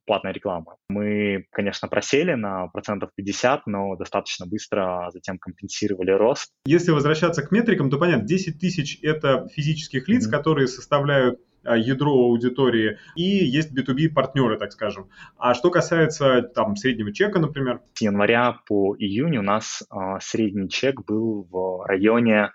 платная 0.07 0.33
реклама. 0.33 0.77
Мы, 0.89 1.47
конечно, 1.53 1.89
просели 1.89 2.35
на 2.35 2.67
процентов 2.69 3.11
50, 3.15 3.67
но 3.67 3.97
достаточно 3.97 4.47
быстро 4.47 5.09
затем 5.13 5.39
компенсировали 5.39 6.11
рост. 6.11 6.51
Если 6.65 6.91
возвращаться 6.91 7.43
к 7.43 7.53
метрикам, 7.53 7.91
то 7.91 7.99
понятно, 7.99 8.27
10 8.27 8.59
тысяч— 8.59 8.99
это 9.03 9.47
физических 9.55 10.09
лиц, 10.09 10.27
mm-hmm. 10.27 10.31
которые 10.31 10.67
составляют 10.67 11.39
а, 11.39 11.50
ядро 11.65 12.13
аудитории, 12.13 12.99
и 13.17 13.23
есть 13.23 13.77
B2B 13.77 14.11
партнеры, 14.11 14.59
так 14.59 14.73
скажем. 14.73 15.11
А 15.37 15.55
что 15.55 15.71
касается 15.71 16.43
там 16.43 16.77
среднего 16.77 17.13
чека, 17.13 17.39
например? 17.39 17.81
С 17.95 18.01
января 18.01 18.61
по 18.67 18.97
июнь 18.97 19.37
у 19.37 19.43
нас 19.43 19.83
а, 19.91 20.21
средний 20.21 20.69
чек 20.69 21.05
был 21.05 21.47
в 21.51 21.87
районе 21.87 22.53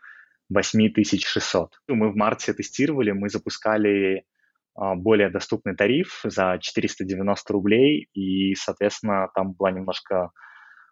8600. 0.49 1.79
Мы 1.87 2.11
в 2.11 2.15
марте 2.15 2.53
тестировали, 2.53 3.11
мы 3.11 3.29
запускали 3.29 4.25
а, 4.75 4.95
более 4.95 5.29
доступный 5.29 5.75
тариф 5.75 6.21
за 6.23 6.57
490 6.59 7.53
рублей, 7.53 8.09
и, 8.13 8.55
соответственно, 8.55 9.29
там 9.33 9.53
была 9.53 9.71
немножко 9.71 10.31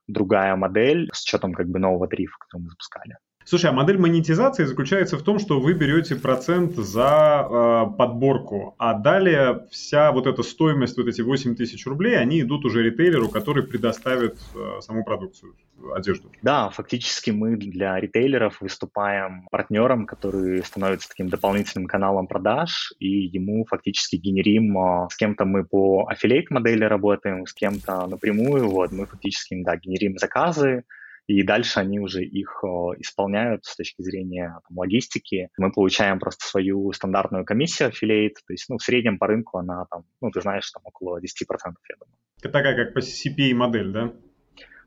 другая 0.07 0.55
модель 0.55 1.09
с 1.13 1.23
учетом 1.23 1.53
как 1.53 1.67
бы 1.67 1.79
нового 1.79 2.07
тарифа, 2.07 2.35
который 2.39 2.63
мы 2.63 2.69
запускали. 2.69 3.17
Слушай, 3.45 3.71
а 3.71 3.73
модель 3.73 3.97
монетизации 3.97 4.63
заключается 4.63 5.17
в 5.17 5.23
том, 5.23 5.39
что 5.39 5.59
вы 5.59 5.73
берете 5.73 6.15
процент 6.15 6.75
за 6.75 7.47
э, 7.49 7.97
подборку, 7.97 8.75
а 8.77 8.93
далее 8.93 9.67
вся 9.69 10.11
вот 10.11 10.27
эта 10.27 10.43
стоимость, 10.43 10.97
вот 10.97 11.07
эти 11.07 11.21
8 11.21 11.55
тысяч 11.55 11.85
рублей, 11.85 12.17
они 12.17 12.41
идут 12.41 12.65
уже 12.65 12.83
ритейлеру, 12.83 13.29
который 13.29 13.63
предоставит 13.63 14.37
э, 14.55 14.79
саму 14.81 15.03
продукцию, 15.03 15.55
одежду. 15.93 16.31
Да, 16.41 16.69
фактически 16.69 17.31
мы 17.31 17.57
для 17.57 17.99
ритейлеров 17.99 18.61
выступаем 18.61 19.47
партнером, 19.51 20.05
который 20.05 20.63
становится 20.63 21.09
таким 21.09 21.29
дополнительным 21.29 21.87
каналом 21.87 22.27
продаж, 22.27 22.93
и 22.99 23.07
ему 23.07 23.65
фактически 23.65 24.15
генерим, 24.15 24.77
э, 24.77 25.07
с 25.11 25.17
кем-то 25.17 25.45
мы 25.45 25.65
по 25.65 26.07
аффилейт 26.07 26.49
модели 26.49 26.85
работаем, 26.85 27.45
с 27.45 27.53
кем-то 27.53 28.07
напрямую, 28.07 28.69
вот, 28.69 28.91
мы 28.91 29.05
фактически, 29.05 29.61
да, 29.63 29.75
генерим 29.75 30.17
заказы, 30.17 30.85
и 31.27 31.43
дальше 31.43 31.79
они 31.79 31.99
уже 31.99 32.23
их 32.23 32.63
исполняют 32.97 33.65
с 33.65 33.75
точки 33.75 34.01
зрения 34.01 34.59
там, 34.67 34.77
логистики. 34.77 35.49
Мы 35.57 35.71
получаем 35.71 36.19
просто 36.19 36.45
свою 36.45 36.91
стандартную 36.91 37.45
комиссию 37.45 37.89
affiliate, 37.89 38.35
то 38.45 38.53
есть 38.53 38.65
ну, 38.69 38.77
в 38.77 38.83
среднем 38.83 39.17
по 39.17 39.27
рынку 39.27 39.57
она 39.57 39.85
там, 39.89 40.03
ну 40.21 40.31
ты 40.31 40.41
знаешь, 40.41 40.69
там 40.71 40.81
около 40.85 41.19
10%, 41.19 41.21
я 41.23 41.95
думаю. 41.99 42.17
Это 42.39 42.49
такая 42.49 42.75
как 42.75 42.93
по 42.93 42.99
CPA 42.99 43.53
модель, 43.53 43.91
да? 43.91 44.13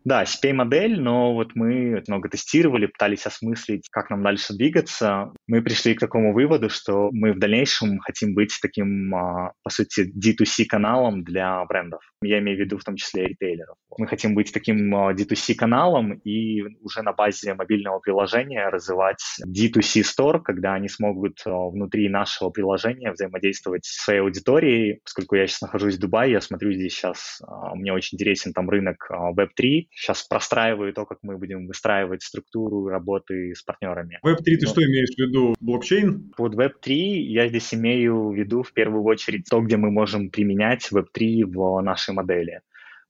Да, 0.07 0.23
CPA-модель, 0.23 1.01
но 1.01 1.35
вот 1.35 1.57
мы 1.57 2.01
много 2.07 2.29
тестировали, 2.29 2.87
пытались 2.87 3.27
осмыслить, 3.27 3.89
как 3.91 4.09
нам 4.09 4.23
дальше 4.23 4.55
двигаться. 4.55 5.33
Мы 5.49 5.63
пришли 5.63 5.97
к 5.97 5.99
такому 5.99 6.33
выводу, 6.33 6.71
что 6.71 7.11
мы 7.11 7.33
в 7.33 7.41
дальнейшем 7.41 7.99
хотим 7.99 8.33
быть 8.33 8.57
таким, 8.63 9.13
а, 9.13 9.53
по 9.65 9.71
сути, 9.71 10.09
D2C-каналом 10.17 11.25
для 11.25 11.65
брендов. 11.65 12.03
Я 12.23 12.39
имею 12.39 12.57
в 12.57 12.61
виду 12.61 12.79
в 12.79 12.85
том 12.85 12.95
числе 12.95 13.27
ритейлеров. 13.27 13.75
Мы 13.99 14.07
хотим 14.07 14.37
быть 14.37 14.53
таким 14.53 14.95
а, 14.95 15.13
D2C-каналом 15.13 16.13
и 16.23 16.63
уже 16.83 17.03
на 17.03 17.13
базе 17.13 17.55
мобильного 17.55 17.99
приложения 17.99 18.69
развивать 18.69 19.25
D2C 19.45 20.03
Store, 20.03 20.41
когда 20.41 20.75
они 20.75 20.89
смогут 20.89 21.41
а, 21.45 21.51
внутри 21.51 22.09
нашего 22.09 22.51
приложения 22.51 23.11
взаимодействовать 23.11 23.85
с 23.85 24.05
своей 24.05 24.21
аудиторией. 24.21 25.01
Поскольку 25.03 25.35
я 25.35 25.49
сейчас 25.49 25.63
нахожусь 25.63 25.97
в 25.97 25.99
Дубае, 25.99 26.31
я 26.31 26.41
смотрю 26.41 26.73
здесь 26.73 26.95
сейчас, 26.95 27.43
мне 27.75 27.93
очень 27.93 28.15
интересен 28.15 28.53
там 28.53 28.71
рынок 28.71 29.11
Web3, 29.11 29.89
сейчас 29.97 30.23
простраиваю 30.23 30.93
то, 30.93 31.07
как 31.07 31.19
мы 31.23 31.39
будем 31.39 31.67
выстраивать 31.67 32.23
структуру 32.23 32.87
работы 32.87 33.55
с 33.55 33.63
партнерами. 33.63 34.21
Web3 34.25 34.43
ты 34.45 34.59
Но... 34.63 34.69
что 34.69 34.83
имеешь 34.85 35.15
в 35.15 35.19
виду? 35.19 35.55
Блокчейн? 35.61 36.33
Под 36.37 36.55
Web3 36.55 36.93
я 36.93 37.49
здесь 37.49 37.73
имею 37.75 38.29
в 38.29 38.35
виду 38.35 38.63
в 38.63 38.73
первую 38.73 39.03
очередь 39.05 39.47
то, 39.51 39.61
где 39.61 39.77
мы 39.77 39.91
можем 39.91 40.31
применять 40.31 40.89
Web3 40.93 41.45
в 41.47 41.81
нашей 41.81 42.15
модели. 42.15 42.61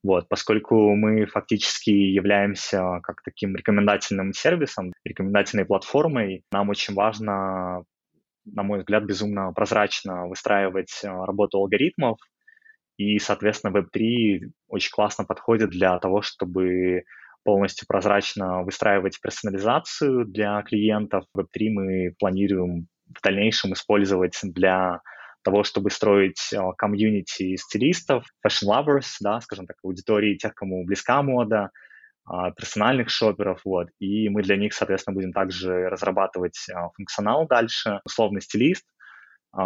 Вот, 0.02 0.28
поскольку 0.28 0.95
мы 0.95 1.26
фактически 1.26 1.90
являемся 1.90 3.00
как 3.02 3.23
таким 3.25 3.57
рекомендательным 3.57 4.33
сервисом, 4.33 4.93
рекомендательной 5.05 5.64
платформой, 5.64 6.45
нам 6.52 6.69
очень 6.69 6.95
важно, 6.95 7.83
на 8.45 8.62
мой 8.62 8.78
взгляд, 8.78 9.05
безумно 9.05 9.52
прозрачно 9.52 10.28
выстраивать 10.28 11.00
э, 11.02 11.09
работу 11.09 11.59
алгоритмов, 11.59 12.19
и, 12.97 13.19
соответственно, 13.19 13.76
Web3 13.76 14.50
очень 14.69 14.91
классно 14.91 15.25
подходит 15.25 15.71
для 15.71 15.99
того, 15.99 16.23
чтобы 16.23 17.05
полностью 17.45 17.87
прозрачно 17.87 18.62
выстраивать 18.62 19.21
персонализацию 19.21 20.25
для 20.25 20.62
клиентов. 20.62 21.25
Web3 21.37 21.71
мы 21.71 22.15
планируем 22.19 22.88
в 23.15 23.23
дальнейшем 23.23 23.73
использовать 23.73 24.38
для 24.43 25.00
того, 25.43 25.62
чтобы 25.62 25.91
строить 25.91 26.53
э, 26.53 26.59
комьюнити 26.76 27.55
стилистов, 27.55 28.25
fashion 28.45 28.69
lovers, 28.69 29.07
да, 29.21 29.41
скажем 29.41 29.67
так, 29.67 29.76
аудитории 29.85 30.35
тех, 30.35 30.55
кому 30.55 30.85
близка 30.85 31.23
мода, 31.23 31.71
а, 32.25 32.50
персональных 32.50 33.09
шоперов, 33.09 33.61
вот, 33.65 33.87
и 34.00 34.29
мы 34.29 34.43
для 34.43 34.57
них, 34.57 34.75
соответственно, 34.75 35.15
будем 35.15 35.33
также 35.33 35.88
разрабатывать 35.88 36.59
э, 36.69 36.75
функционал 36.97 37.47
дальше, 37.47 38.00
условный 38.05 38.41
стилист, 38.41 38.85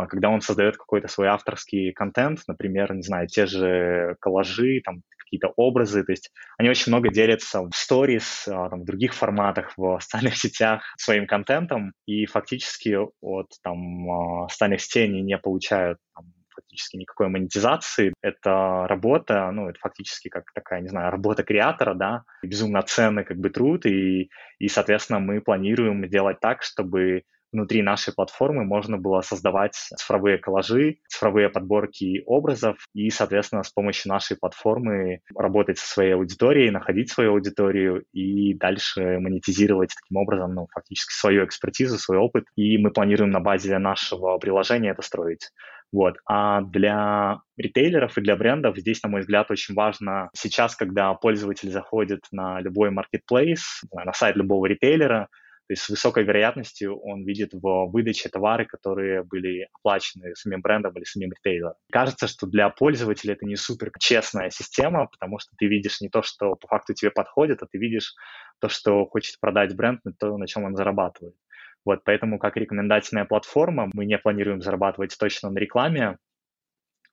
когда 0.06 0.28
он 0.28 0.40
создает 0.40 0.76
какой-то 0.76 1.09
свой 1.09 1.28
авторский 1.28 1.92
контент, 1.92 2.40
например, 2.47 2.94
не 2.94 3.02
знаю, 3.02 3.26
те 3.26 3.47
же 3.47 4.16
коллажи, 4.20 4.80
там 4.85 5.02
какие-то 5.30 5.52
образы, 5.56 6.02
то 6.02 6.12
есть 6.12 6.32
они 6.59 6.68
очень 6.68 6.90
много 6.90 7.09
делятся 7.09 7.62
в 7.62 7.70
сторис, 7.73 8.49
а, 8.49 8.68
там, 8.68 8.82
в 8.82 8.85
других 8.85 9.14
форматах, 9.14 9.73
в 9.76 10.00
социальных 10.00 10.37
сетях 10.37 10.82
своим 10.99 11.26
контентом, 11.26 11.92
и 12.06 12.26
фактически 12.26 12.97
от 13.20 13.47
там 13.62 14.11
а, 14.11 14.49
социальных 14.49 14.80
сетей 14.80 15.09
не 15.09 15.38
получают 15.38 15.99
там, 16.14 16.32
фактически 16.52 16.97
никакой 16.97 17.28
монетизации. 17.28 18.12
Это 18.23 18.87
работа, 18.88 19.50
ну, 19.52 19.68
это 19.68 19.78
фактически 19.78 20.28
как 20.28 20.44
такая, 20.52 20.80
не 20.80 20.88
знаю, 20.88 21.12
работа 21.12 21.44
креатора, 21.44 21.94
да, 21.94 22.25
безумно 22.42 22.82
ценный 22.82 23.25
как 23.25 23.38
бы 23.38 23.50
труд, 23.50 23.87
и, 23.87 24.30
и, 24.59 24.68
соответственно, 24.68 25.20
мы 25.20 25.40
планируем 25.40 26.06
сделать 26.06 26.40
так, 26.40 26.62
чтобы 26.62 27.23
внутри 27.52 27.83
нашей 27.83 28.14
платформы 28.14 28.64
можно 28.64 28.99
было 28.99 29.21
создавать 29.21 29.75
цифровые 29.75 30.38
коллажи, 30.38 30.99
цифровые 31.09 31.49
подборки 31.49 32.23
образов 32.26 32.76
и, 32.95 33.11
соответственно, 33.11 33.62
с 33.62 33.71
помощью 33.71 34.11
нашей 34.11 34.37
платформы 34.37 35.21
работать 35.35 35.78
со 35.78 35.87
своей 35.87 36.14
аудиторией, 36.14 36.71
находить 36.71 37.11
свою 37.11 37.33
аудиторию 37.33 38.04
и 38.12 38.54
дальше 38.54 39.19
монетизировать 39.19 39.95
таким 39.95 40.19
образом, 40.19 40.54
ну, 40.54 40.69
фактически 40.73 41.12
свою 41.12 41.45
экспертизу, 41.45 41.99
свой 41.99 42.19
опыт. 42.19 42.45
И 42.57 42.78
мы 42.78 42.90
планируем 42.90 43.30
на 43.30 43.40
базе 43.40 43.78
нашего 43.78 44.38
приложения 44.38 44.90
это 44.90 45.02
строить. 45.02 45.50
Вот. 45.92 46.19
А 46.25 46.61
для 46.61 47.40
ритейлеров 47.57 48.16
и 48.16 48.21
для 48.21 48.37
брендов 48.37 48.76
здесь, 48.76 49.02
на 49.02 49.09
мой 49.09 49.23
взгляд, 49.23 49.50
очень 49.50 49.75
важно 49.75 50.30
сейчас, 50.35 50.76
когда 50.76 51.12
пользователь 51.14 51.71
заходит 51.71 52.21
на 52.30 52.61
любой 52.61 52.90
marketplace, 52.90 53.59
на 53.92 54.12
сайт 54.12 54.37
любого 54.37 54.66
ритейлера, 54.66 55.28
то 55.70 55.74
есть 55.74 55.84
с 55.84 55.88
высокой 55.88 56.24
вероятностью 56.24 56.98
он 56.98 57.22
видит 57.24 57.50
в 57.52 57.86
выдаче 57.92 58.28
товары, 58.28 58.66
которые 58.66 59.22
были 59.22 59.68
оплачены 59.72 60.34
самим 60.34 60.62
брендом 60.62 60.96
или 60.96 61.04
самим 61.04 61.30
ритейлером. 61.30 61.74
Кажется, 61.92 62.26
что 62.26 62.48
для 62.48 62.68
пользователя 62.70 63.34
это 63.34 63.46
не 63.46 63.54
супер 63.54 63.92
честная 64.00 64.50
система, 64.50 65.06
потому 65.06 65.38
что 65.38 65.52
ты 65.56 65.68
видишь 65.68 66.00
не 66.00 66.08
то, 66.08 66.22
что 66.22 66.56
по 66.56 66.66
факту 66.66 66.92
тебе 66.94 67.12
подходит, 67.12 67.62
а 67.62 67.66
ты 67.70 67.78
видишь 67.78 68.14
то, 68.58 68.68
что 68.68 69.06
хочет 69.06 69.38
продать 69.38 69.76
бренд, 69.76 70.00
то, 70.18 70.36
на 70.36 70.48
чем 70.48 70.64
он 70.64 70.74
зарабатывает. 70.74 71.36
Вот, 71.84 72.02
поэтому 72.02 72.40
как 72.40 72.56
рекомендательная 72.56 73.24
платформа 73.24 73.88
мы 73.94 74.06
не 74.06 74.18
планируем 74.18 74.62
зарабатывать 74.62 75.16
точно 75.16 75.50
на 75.50 75.58
рекламе, 75.58 76.18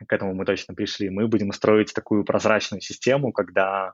к 0.03 0.11
этому 0.11 0.33
мы 0.33 0.45
точно 0.45 0.73
пришли. 0.73 1.11
Мы 1.11 1.27
будем 1.27 1.51
строить 1.51 1.93
такую 1.93 2.23
прозрачную 2.23 2.81
систему, 2.81 3.31
когда 3.31 3.93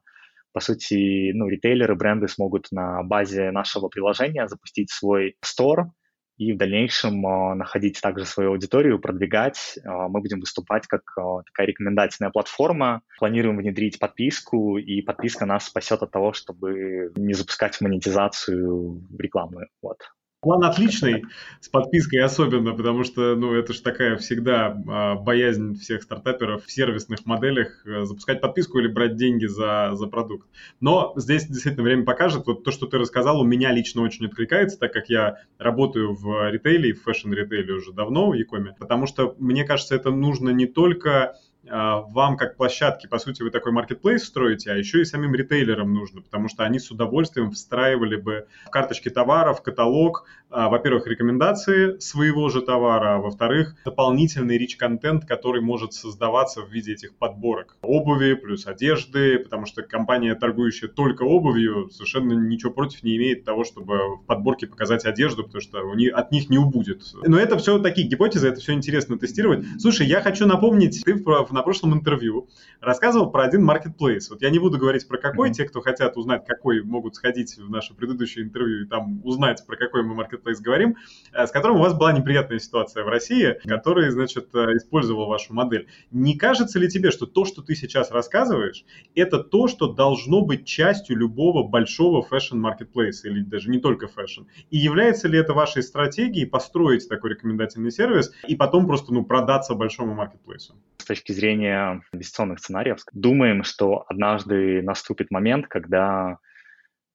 по 0.53 0.60
сути, 0.60 1.31
ну, 1.33 1.48
ритейлеры, 1.48 1.95
бренды 1.95 2.27
смогут 2.27 2.67
на 2.72 3.03
базе 3.03 3.51
нашего 3.51 3.89
приложения 3.89 4.48
запустить 4.48 4.91
свой 4.91 5.36
стор 5.41 5.91
и 6.38 6.51
в 6.53 6.57
дальнейшем 6.57 7.25
э, 7.25 7.53
находить 7.55 8.01
также 8.01 8.25
свою 8.25 8.51
аудиторию, 8.51 9.00
продвигать. 9.00 9.77
Э, 9.77 10.07
мы 10.10 10.22
будем 10.22 10.39
выступать 10.39 10.88
как 10.88 11.01
э, 11.17 11.22
такая 11.45 11.67
рекомендательная 11.67 12.31
платформа. 12.31 13.01
Планируем 13.19 13.57
внедрить 13.57 14.00
подписку, 14.00 14.77
и 14.77 15.01
подписка 15.01 15.45
нас 15.45 15.65
спасет 15.65 16.01
от 16.01 16.12
того, 16.12 16.33
чтобы 16.33 17.12
не 17.15 17.33
запускать 17.33 17.79
монетизацию 17.81 19.01
рекламную. 19.17 19.67
Вот. 19.81 20.00
План 20.44 20.66
отличный, 20.66 21.24
с 21.62 21.70
подпиской 21.70 22.20
особенно, 22.20 22.74
потому 22.74 23.06
что, 23.06 23.34
ну, 23.36 23.54
это 23.54 23.72
же 23.72 23.82
такая 23.82 24.18
всегда 24.18 24.78
а, 24.90 25.16
боязнь 25.16 25.76
всех 25.80 26.04
стартаперов 26.04 26.66
в 26.66 26.72
сервисных 26.72 27.26
моделях 27.26 27.82
э, 27.86 28.04
запускать 28.04 28.42
подписку 28.42 28.78
или 28.80 28.88
брать 28.88 29.16
деньги 29.16 29.46
за, 29.46 29.92
за 29.94 30.06
продукт. 30.08 30.46
Но 30.82 31.14
здесь 31.16 31.48
действительно 31.48 31.84
время 31.84 32.04
покажет. 32.04 32.46
Вот 32.46 32.66
то, 32.66 32.72
что 32.72 32.88
ты 32.88 32.98
рассказал, 32.98 33.40
у 33.40 33.46
меня 33.46 33.72
лично 33.72 34.02
очень 34.02 34.26
откликается, 34.26 34.78
так 34.78 34.92
как 34.92 35.08
я 35.08 35.38
работаю 35.58 36.14
в 36.14 36.52
ритейле, 36.52 36.94
в 36.94 37.04
fashion-ритейле 37.03 37.75
уже 37.76 37.94
давно 37.94 38.30
в 38.30 38.34
e-com 38.34 38.63
е, 38.63 38.75
потому 38.78 39.08
что, 39.08 39.38
мне 39.40 39.64
кажется, 39.64 39.96
это 39.96 40.12
нужно 40.12 40.50
не 40.50 40.66
только 40.66 41.38
вам 41.65 42.38
как 42.38 42.58
площадке, 42.58 43.08
по 43.08 43.20
сути, 43.20 43.41
вы 43.41 43.50
такой 43.50 43.72
маркетплейс 43.72 44.24
строите, 44.24 44.72
а 44.72 44.75
еще 44.75 45.01
и 45.01 45.05
самим 45.05 45.34
ритейлерам 45.34 45.93
нужно, 45.93 46.22
потому 46.22 46.50
что 46.50 46.63
они 46.63 46.79
с 46.79 46.91
удовольствием 46.91 47.51
встраивали 47.51 48.15
бы 48.15 48.48
в 48.65 48.70
карточки 48.70 49.10
товаров, 49.10 49.62
каталог, 49.62 50.25
а, 50.50 50.70
во-первых, 50.70 51.08
рекомендации 51.08 51.98
своего 51.98 52.50
же 52.50 52.62
товара, 52.62 53.15
а 53.15 53.17
во-вторых, 53.17 53.75
дополнительный 53.86 54.58
rich-контент, 54.58 55.25
который 55.25 55.62
может 55.62 55.93
создаваться 55.93 56.62
в 56.62 56.70
виде 56.72 56.93
этих 56.93 57.15
подборок 57.15 57.77
обуви 57.82 58.36
плюс 58.36 58.67
одежды, 58.67 59.39
потому 59.39 59.65
что 59.65 59.82
компания, 59.82 60.36
торгующая 60.36 60.89
только 60.89 61.24
обувью, 61.24 61.89
совершенно 61.89 62.34
ничего 62.34 62.72
против 62.72 63.01
не 63.01 63.17
имеет 63.17 63.46
того, 63.46 63.63
чтобы 63.63 64.17
в 64.17 64.25
подборке 64.27 64.67
показать 64.67 65.05
одежду, 65.05 65.43
потому 65.43 65.62
что 65.62 65.82
у 65.84 65.96
них, 65.96 66.13
от 66.13 66.32
них 66.32 66.51
не 66.51 66.60
убудет. 66.60 67.01
Но 67.25 67.38
это 67.39 67.58
все 67.58 67.79
такие 67.79 68.08
гипотезы, 68.08 68.48
это 68.50 68.60
все 68.60 68.74
интересно 68.74 69.17
тестировать. 69.17 69.65
Слушай, 69.79 70.05
я 70.05 70.22
хочу 70.22 70.46
напомнить, 70.46 71.01
ты 71.03 71.15
в 71.15 71.52
на 71.53 71.62
прошлом 71.62 71.93
интервью 71.93 72.50
рассказывал 72.81 73.31
про 73.31 73.43
один 73.43 73.63
маркетплейс. 73.63 74.29
Вот 74.29 74.41
я 74.41 74.50
не 74.50 74.60
буду 74.60 74.77
говорить 74.77 75.07
про 75.07 75.17
какой, 75.17 75.50
mm-hmm. 75.50 75.53
те, 75.53 75.65
кто 75.65 75.81
хотят 75.81 76.17
узнать, 76.17 76.45
какой, 76.45 76.83
могут 76.83 77.15
сходить 77.15 77.57
в 77.57 77.69
наше 77.69 77.93
предыдущее 77.93 78.43
интервью 78.43 78.83
и 78.83 78.88
там 78.88 79.22
узнать, 79.24 79.63
про 79.65 79.77
какой 79.77 80.03
мы 80.03 80.15
маркетплейс 80.15 80.60
говорим, 80.60 80.98
э, 81.31 81.45
с 81.45 81.51
которым 81.51 81.77
у 81.77 81.81
вас 81.81 81.93
была 81.93 82.12
неприятная 82.12 82.60
ситуация 82.60 83.03
в 83.03 83.07
России, 83.07 83.60
который, 83.65 84.10
значит, 84.10 84.50
э, 84.53 84.77
использовал 84.77 85.27
вашу 85.27 85.53
модель. 85.53 85.88
Не 86.12 86.38
кажется 86.38 86.79
ли 86.79 86.89
тебе, 86.89 87.12
что 87.12 87.25
то, 87.25 87.45
что 87.45 87.62
ты 87.62 87.75
сейчас 87.75 88.12
рассказываешь, 88.12 88.83
это 89.15 89.39
то, 89.39 89.67
что 89.67 89.93
должно 89.93 90.41
быть 90.41 90.65
частью 90.65 91.17
любого 91.17 91.67
большого 91.67 92.24
fashion-маркетплейса, 92.24 93.30
или 93.29 93.41
даже 93.41 93.69
не 93.69 93.79
только 93.79 94.07
fashion? 94.08 94.44
И 94.72 94.77
является 94.77 95.27
ли 95.27 95.38
это 95.38 95.53
вашей 95.53 95.83
стратегией 95.83 96.45
построить 96.45 97.07
такой 97.07 97.31
рекомендательный 97.31 97.91
сервис 97.91 98.31
и 98.48 98.55
потом 98.55 98.88
просто, 98.88 99.13
ну, 99.13 99.24
продаться 99.24 99.75
большому 99.75 100.15
маркетплейсу? 100.15 100.75
С 100.98 101.05
точки 101.05 101.31
зрения 101.31 101.43
зрения 101.44 102.02
инвестиционных 102.14 102.60
сценариев, 102.60 103.00
думаем, 103.12 103.64
что 103.64 104.06
однажды 104.08 104.82
наступит 104.82 105.30
момент, 105.30 105.68
когда 105.68 106.38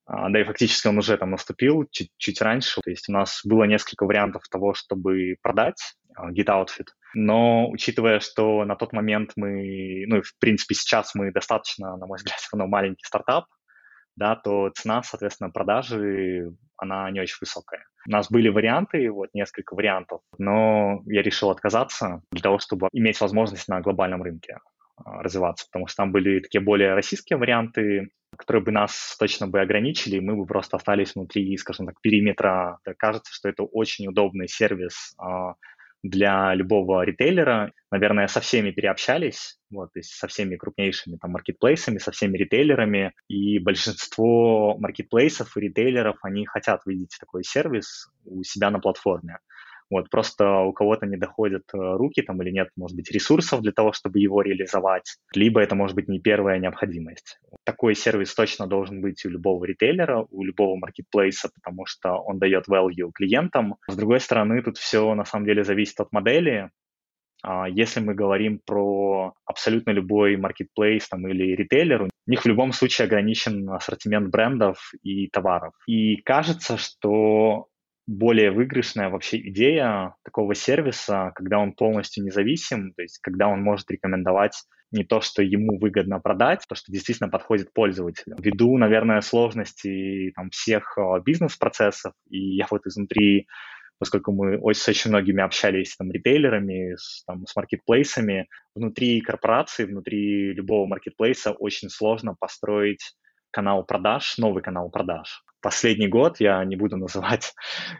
а, 0.04 0.28
да 0.28 0.40
и 0.40 0.44
фактически 0.44 0.86
он 0.86 0.98
уже 0.98 1.16
там 1.16 1.30
наступил 1.30 1.86
чуть, 1.90 2.10
чуть 2.18 2.42
раньше. 2.42 2.80
То 2.82 2.90
есть 2.90 3.08
у 3.08 3.12
нас 3.12 3.40
было 3.44 3.64
несколько 3.64 4.04
вариантов 4.04 4.42
того, 4.50 4.74
чтобы 4.74 5.36
продать 5.42 5.80
а, 6.14 6.30
Git 6.30 6.46
Outfit. 6.46 6.88
Но 7.14 7.70
учитывая, 7.70 8.20
что 8.20 8.64
на 8.64 8.76
тот 8.76 8.92
момент 8.92 9.32
мы, 9.36 10.04
ну 10.06 10.18
и 10.18 10.22
в 10.22 10.38
принципе 10.38 10.74
сейчас 10.74 11.14
мы 11.14 11.32
достаточно, 11.32 11.96
на 11.96 12.06
мой 12.06 12.16
взгляд, 12.16 12.38
все 12.38 12.48
равно 12.52 12.66
маленький 12.66 13.04
стартап, 13.06 13.46
да, 14.16 14.36
то 14.36 14.70
цена, 14.74 15.02
соответственно, 15.02 15.50
продажи, 15.50 16.52
она 16.78 17.10
не 17.10 17.20
очень 17.20 17.36
высокая. 17.40 17.84
У 18.06 18.10
нас 18.10 18.30
были 18.30 18.48
варианты, 18.48 19.10
вот 19.10 19.30
несколько 19.34 19.74
вариантов, 19.74 20.20
но 20.38 21.02
я 21.06 21.22
решил 21.22 21.50
отказаться 21.50 22.22
для 22.32 22.42
того, 22.42 22.58
чтобы 22.58 22.88
иметь 22.92 23.20
возможность 23.20 23.68
на 23.68 23.80
глобальном 23.80 24.22
рынке 24.22 24.58
а, 24.96 25.22
развиваться, 25.22 25.66
потому 25.70 25.86
что 25.88 25.96
там 25.96 26.12
были 26.12 26.40
такие 26.40 26.60
более 26.60 26.94
российские 26.94 27.38
варианты, 27.38 28.10
которые 28.36 28.62
бы 28.62 28.70
нас 28.70 29.16
точно 29.18 29.48
бы 29.48 29.60
ограничили, 29.60 30.20
мы 30.20 30.36
бы 30.36 30.46
просто 30.46 30.76
остались 30.76 31.14
внутри, 31.14 31.56
скажем 31.56 31.86
так, 31.86 32.00
периметра. 32.00 32.78
Кажется, 32.96 33.32
что 33.34 33.48
это 33.48 33.64
очень 33.64 34.06
удобный 34.06 34.48
сервис 34.48 35.14
а, 35.18 35.54
для 36.02 36.54
любого 36.54 37.02
ритейлера. 37.02 37.72
Наверное, 37.90 38.26
со 38.28 38.40
всеми 38.40 38.70
переобщались, 38.70 39.58
вот, 39.70 39.92
то 39.92 39.98
есть 39.98 40.12
со 40.12 40.28
всеми 40.28 40.56
крупнейшими 40.56 41.16
там 41.16 41.32
маркетплейсами, 41.32 41.98
со 41.98 42.12
всеми 42.12 42.36
ритейлерами, 42.36 43.12
и 43.28 43.58
большинство 43.58 44.76
маркетплейсов 44.78 45.56
и 45.56 45.60
ритейлеров, 45.60 46.16
они 46.22 46.46
хотят 46.46 46.82
видеть 46.86 47.16
такой 47.18 47.44
сервис 47.44 48.10
у 48.24 48.42
себя 48.42 48.70
на 48.70 48.78
платформе. 48.78 49.38
Вот, 49.90 50.10
просто 50.10 50.60
у 50.60 50.72
кого-то 50.72 51.06
не 51.06 51.16
доходят 51.16 51.62
э, 51.72 51.78
руки 51.78 52.22
там 52.22 52.42
или 52.42 52.50
нет, 52.50 52.68
может 52.76 52.96
быть, 52.96 53.10
ресурсов 53.10 53.62
для 53.62 53.72
того, 53.72 53.92
чтобы 53.92 54.18
его 54.18 54.42
реализовать, 54.42 55.16
либо 55.34 55.60
это 55.60 55.74
может 55.74 55.96
быть 55.96 56.08
не 56.08 56.20
первая 56.20 56.58
необходимость. 56.58 57.38
Такой 57.64 57.94
сервис 57.94 58.34
точно 58.34 58.66
должен 58.66 59.00
быть 59.00 59.24
у 59.24 59.30
любого 59.30 59.64
ритейлера, 59.64 60.26
у 60.30 60.42
любого 60.42 60.76
маркетплейса, 60.76 61.50
потому 61.54 61.86
что 61.86 62.16
он 62.16 62.38
дает 62.38 62.68
value 62.68 63.10
клиентам. 63.14 63.76
С 63.88 63.96
другой 63.96 64.20
стороны, 64.20 64.62
тут 64.62 64.76
все 64.76 65.14
на 65.14 65.24
самом 65.24 65.46
деле 65.46 65.64
зависит 65.64 66.00
от 66.00 66.12
модели. 66.12 66.70
А 67.42 67.68
если 67.68 68.00
мы 68.00 68.14
говорим 68.14 68.60
про 68.64 69.32
абсолютно 69.46 69.92
любой 69.92 70.36
маркетплейс 70.36 71.08
там, 71.08 71.26
или 71.28 71.54
ритейлер, 71.54 72.02
у 72.02 72.30
них 72.30 72.42
в 72.42 72.46
любом 72.46 72.72
случае 72.72 73.06
ограничен 73.06 73.70
ассортимент 73.70 74.28
брендов 74.28 74.92
и 75.02 75.28
товаров. 75.28 75.72
И 75.86 76.16
кажется, 76.16 76.76
что 76.76 77.68
более 78.08 78.50
выигрышная 78.50 79.10
вообще 79.10 79.36
идея 79.50 80.14
такого 80.24 80.54
сервиса, 80.54 81.30
когда 81.34 81.58
он 81.58 81.74
полностью 81.74 82.24
независим, 82.24 82.94
то 82.94 83.02
есть 83.02 83.18
когда 83.18 83.48
он 83.48 83.62
может 83.62 83.90
рекомендовать 83.90 84.64
не 84.90 85.04
то, 85.04 85.20
что 85.20 85.42
ему 85.42 85.78
выгодно 85.78 86.18
продать, 86.18 86.64
то, 86.66 86.74
что 86.74 86.90
действительно 86.90 87.28
подходит 87.28 87.74
пользователю. 87.74 88.36
Ввиду, 88.38 88.78
наверное, 88.78 89.20
сложности 89.20 90.32
там, 90.34 90.48
всех 90.48 90.96
а, 90.96 91.20
бизнес-процессов, 91.20 92.14
и 92.30 92.56
я 92.56 92.66
вот 92.70 92.86
изнутри 92.86 93.46
поскольку 93.98 94.32
мы 94.32 94.58
очень, 94.58 94.80
с 94.80 94.88
очень 94.88 95.10
многими 95.10 95.42
общались 95.42 95.96
там, 95.96 96.10
ритейлерами, 96.10 96.94
с, 96.94 97.24
там, 97.26 97.44
с 97.46 97.56
маркетплейсами, 97.56 98.46
внутри 98.74 99.20
корпорации, 99.20 99.84
внутри 99.84 100.54
любого 100.54 100.86
маркетплейса 100.86 101.50
очень 101.50 101.90
сложно 101.90 102.36
построить 102.38 103.16
канал 103.50 103.84
продаж, 103.84 104.38
новый 104.38 104.62
канал 104.62 104.88
продаж 104.88 105.42
последний 105.60 106.08
год, 106.08 106.40
я 106.40 106.64
не 106.64 106.76
буду 106.76 106.96
называть 107.04 107.54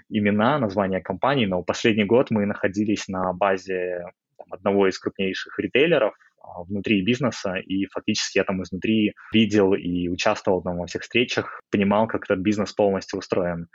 имена, 0.08 0.58
названия 0.58 1.00
компаний, 1.00 1.46
но 1.46 1.62
последний 1.62 2.04
год 2.04 2.30
мы 2.30 2.46
находились 2.46 3.08
на 3.08 3.32
базе 3.32 4.04
там, 4.36 4.46
одного 4.52 4.88
из 4.88 4.98
крупнейших 4.98 5.58
ритейлеров 5.58 6.14
а, 6.40 6.62
внутри 6.64 7.02
бизнеса, 7.02 7.54
и 7.56 7.86
фактически 7.86 8.38
я 8.38 8.44
там 8.44 8.62
изнутри 8.62 9.14
видел 9.32 9.74
и 9.74 10.08
участвовал 10.08 10.62
там, 10.62 10.78
во 10.78 10.86
всех 10.86 11.02
встречах, 11.02 11.60
понимал, 11.70 12.06
как 12.06 12.24
этот 12.24 12.40
бизнес 12.40 12.72
полностью 12.72 13.18
устроен. 13.18 13.68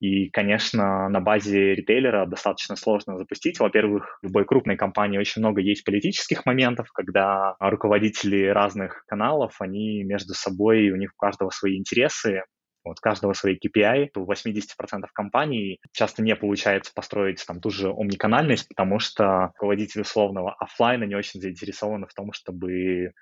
И, 0.00 0.28
конечно, 0.30 1.08
на 1.08 1.20
базе 1.20 1.74
ритейлера 1.74 2.26
достаточно 2.26 2.76
сложно 2.76 3.16
запустить. 3.16 3.58
Во-первых, 3.58 4.18
в 4.20 4.26
любой 4.26 4.44
крупной 4.44 4.76
компании 4.76 5.18
очень 5.18 5.40
много 5.40 5.60
есть 5.60 5.84
политических 5.84 6.44
моментов, 6.44 6.90
когда 6.92 7.56
руководители 7.58 8.46
разных 8.46 9.04
каналов, 9.06 9.54
они 9.60 10.02
между 10.02 10.34
собой, 10.34 10.90
у 10.90 10.96
них 10.96 11.12
у 11.14 11.18
каждого 11.18 11.50
свои 11.50 11.78
интересы, 11.78 12.42
вот 12.84 13.00
каждого 13.00 13.32
свои 13.32 13.56
KPI, 13.56 14.10
у 14.16 14.30
80% 14.30 15.06
компаний 15.12 15.80
часто 15.92 16.22
не 16.22 16.36
получается 16.36 16.92
построить 16.94 17.44
там 17.46 17.60
ту 17.60 17.70
же 17.70 17.90
омниканальность, 17.90 18.68
потому 18.68 18.98
что 18.98 19.52
руководитель 19.54 20.02
условного 20.02 20.54
офлайна 20.54 21.04
не 21.04 21.14
очень 21.14 21.40
заинтересованы 21.40 22.06
в 22.06 22.14
том, 22.14 22.32
чтобы 22.32 23.12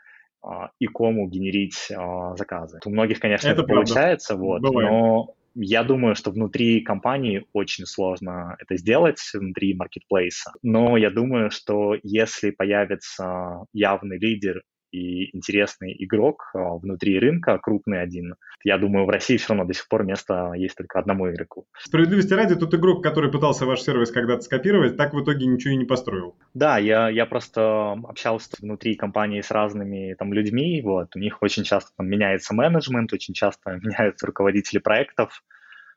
а, 0.42 0.70
и 0.79 0.87
кому 0.87 1.29
генерить 1.29 1.88
а, 1.96 2.37
заказы. 2.37 2.81
У 2.85 2.90
многих, 2.90 3.20
конечно, 3.20 3.48
это, 3.48 3.62
это 3.62 3.68
получается, 3.68 4.37
вот, 4.37 4.62
но 4.62 5.35
я 5.55 5.85
думаю, 5.85 6.14
что 6.14 6.31
внутри 6.31 6.81
компании 6.81 7.44
очень 7.53 7.87
сложно 7.87 8.57
это 8.59 8.77
сделать, 8.77 9.20
внутри 9.35 9.75
маркетплейса. 9.75 10.53
Но 10.62 10.96
я 10.96 11.11
думаю, 11.11 11.51
что 11.51 11.94
если 12.03 12.51
появится 12.51 13.64
явный 13.72 14.18
лидер 14.18 14.62
и 14.93 15.35
интересный 15.37 15.97
игрок 15.99 16.51
а, 16.55 16.77
внутри 16.77 17.19
рынка, 17.19 17.59
крупный 17.59 18.01
один. 18.01 18.37
Я 18.63 18.79
думаю, 18.79 19.07
в 19.07 19.11
России 19.11 19.39
все 19.39 19.49
равно 19.49 19.65
до 19.65 19.75
сих 19.75 19.89
пор 19.89 20.05
место 20.05 20.53
есть 20.55 20.77
только 20.77 20.99
одному 20.99 21.31
игроку. 21.31 21.67
Справедливости 21.79 22.35
ради, 22.35 22.55
тот 22.55 22.73
игрок, 22.75 23.03
который 23.03 23.31
пытался 23.31 23.67
ваш 23.67 23.81
сервис 23.81 24.13
когда-то 24.13 24.43
скопировать, 24.43 24.97
так 24.97 25.15
в 25.15 25.23
итоге 25.23 25.47
ничего 25.47 25.75
и 25.75 25.77
не 25.77 25.85
построил. 25.85 26.37
Да, 26.55 26.79
я, 26.79 27.09
я 27.09 27.27
просто 27.27 27.93
общался 27.93 28.51
внутри 28.61 28.95
компании 28.95 29.41
с 29.41 29.51
разными 29.51 30.15
там 30.15 30.33
людьми, 30.33 30.81
вот, 30.83 31.17
у 31.17 31.19
них 31.19 31.43
очень 31.43 31.65
часто 31.65 31.91
там 31.97 32.09
меняется 32.09 32.55
менеджмент, 32.55 33.13
очень 33.13 33.35
часто 33.35 33.71
меняются 33.83 34.27
руководители 34.27 34.79
проектов, 34.79 35.43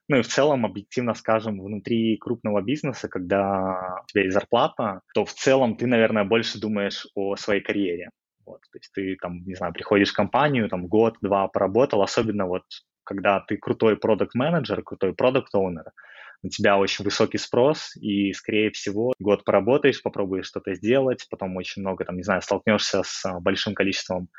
ну 0.08 0.18
и 0.18 0.22
в 0.22 0.28
целом, 0.28 0.66
объективно 0.66 1.16
скажем, 1.16 1.60
внутри 1.60 2.18
крупного 2.18 2.62
бизнеса, 2.62 3.08
когда 3.08 4.02
у 4.04 4.08
тебя 4.08 4.24
есть 4.24 4.34
зарплата, 4.34 5.02
то 5.14 5.26
в 5.26 5.34
целом 5.34 5.78
ты, 5.78 5.88
наверное, 5.88 6.24
больше 6.24 6.60
думаешь 6.60 7.08
о 7.16 7.36
своей 7.36 7.62
карьере. 7.62 8.12
Вот, 8.46 8.62
то 8.62 8.78
есть 8.78 8.92
ты 8.94 9.18
там, 9.22 9.44
не 9.46 9.56
знаю, 9.56 9.74
приходишь 9.74 10.12
в 10.12 10.16
компанию, 10.16 10.70
там 10.70 10.88
год-два 10.88 11.48
поработал, 11.48 12.02
особенно 12.02 12.46
вот 12.46 12.64
когда 13.04 13.40
ты 13.40 13.58
крутой 13.58 13.98
продукт-менеджер, 13.98 14.84
крутой 14.84 15.14
продукт-оунер, 15.14 15.92
на 16.44 16.50
тебя 16.50 16.78
очень 16.78 17.04
высокий 17.04 17.38
спрос, 17.38 17.96
и, 17.96 18.34
скорее 18.34 18.72
всего, 18.72 19.14
год 19.20 19.44
поработаешь, 19.44 20.02
попробуешь 20.02 20.46
что-то 20.46 20.76
сделать, 20.76 21.26
потом 21.30 21.56
очень 21.56 21.82
много, 21.82 22.06
там, 22.06 22.18
не 22.18 22.24
знаю, 22.24 22.42
столкнешься 22.42 23.02
с 23.04 23.26
а, 23.26 23.40
большим 23.40 23.74
количеством 23.74 24.30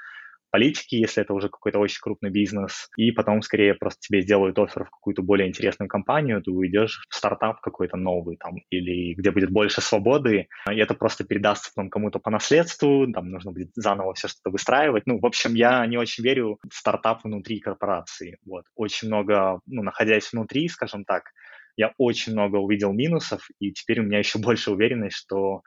политики, 0.51 0.97
если 0.97 1.23
это 1.23 1.35
уже 1.35 1.49
какой-то 1.49 1.79
очень 1.79 2.01
крупный 2.01 2.31
бизнес, 2.31 2.89
и 2.97 3.11
потом 3.13 3.43
скорее 3.43 3.75
просто 3.75 4.01
тебе 4.01 4.23
сделают 4.23 4.59
офер 4.59 4.85
в 4.85 4.91
какую-то 4.91 5.23
более 5.23 5.49
интересную 5.49 5.89
компанию, 5.89 6.43
ты 6.43 6.51
уйдешь 6.51 7.05
в 7.09 7.15
стартап 7.15 7.61
какой-то 7.61 7.97
новый 7.97 8.37
там, 8.37 8.57
или 8.71 9.15
где 9.15 9.31
будет 9.31 9.51
больше 9.51 9.81
свободы, 9.81 10.49
и 10.71 10.77
это 10.77 10.95
просто 10.95 11.25
передастся 11.25 11.71
потом 11.75 11.91
кому-то 11.91 12.19
по 12.19 12.31
наследству, 12.31 13.11
там 13.13 13.31
нужно 13.31 13.53
будет 13.53 13.71
заново 13.75 14.15
все 14.15 14.29
что-то 14.29 14.51
выстраивать. 14.51 15.07
Ну, 15.07 15.19
в 15.21 15.27
общем, 15.27 15.55
я 15.55 15.85
не 15.87 15.99
очень 15.99 16.25
верю 16.25 16.59
в 16.69 16.75
стартап 16.75 17.25
внутри 17.25 17.61
корпорации. 17.61 18.39
Вот. 18.45 18.65
Очень 18.75 19.09
много, 19.09 19.61
ну, 19.67 19.83
находясь 19.83 20.33
внутри, 20.33 20.69
скажем 20.69 21.05
так, 21.05 21.31
я 21.77 21.93
очень 21.99 22.33
много 22.33 22.57
увидел 22.57 22.93
минусов, 22.93 23.49
и 23.61 23.73
теперь 23.73 24.01
у 24.01 24.03
меня 24.03 24.19
еще 24.19 24.39
больше 24.39 24.71
уверенность, 24.71 25.17
что 25.17 25.63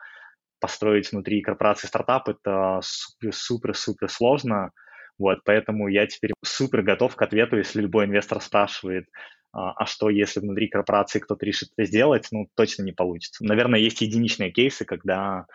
построить 0.59 1.11
внутри 1.11 1.41
корпорации 1.41 1.87
стартап 1.87 2.29
это 2.29 2.79
супер-супер 2.81 4.09
сложно. 4.09 4.71
Вот, 5.17 5.39
поэтому 5.43 5.89
я 5.89 6.07
теперь 6.07 6.31
супер 6.43 6.81
готов 6.81 7.15
к 7.15 7.21
ответу, 7.21 7.57
если 7.57 7.81
любой 7.81 8.05
инвестор 8.05 8.41
спрашивает, 8.41 9.05
а, 9.51 9.71
а 9.71 9.85
что, 9.85 10.09
если 10.09 10.39
внутри 10.39 10.67
корпорации 10.67 11.19
кто-то 11.19 11.45
решит 11.45 11.69
это 11.75 11.85
сделать, 11.85 12.27
ну, 12.31 12.47
точно 12.55 12.83
не 12.83 12.93
получится. 12.93 13.43
Наверное, 13.43 13.79
есть 13.79 14.01
единичные 14.01 14.51
кейсы, 14.51 14.85
когда 14.85 15.45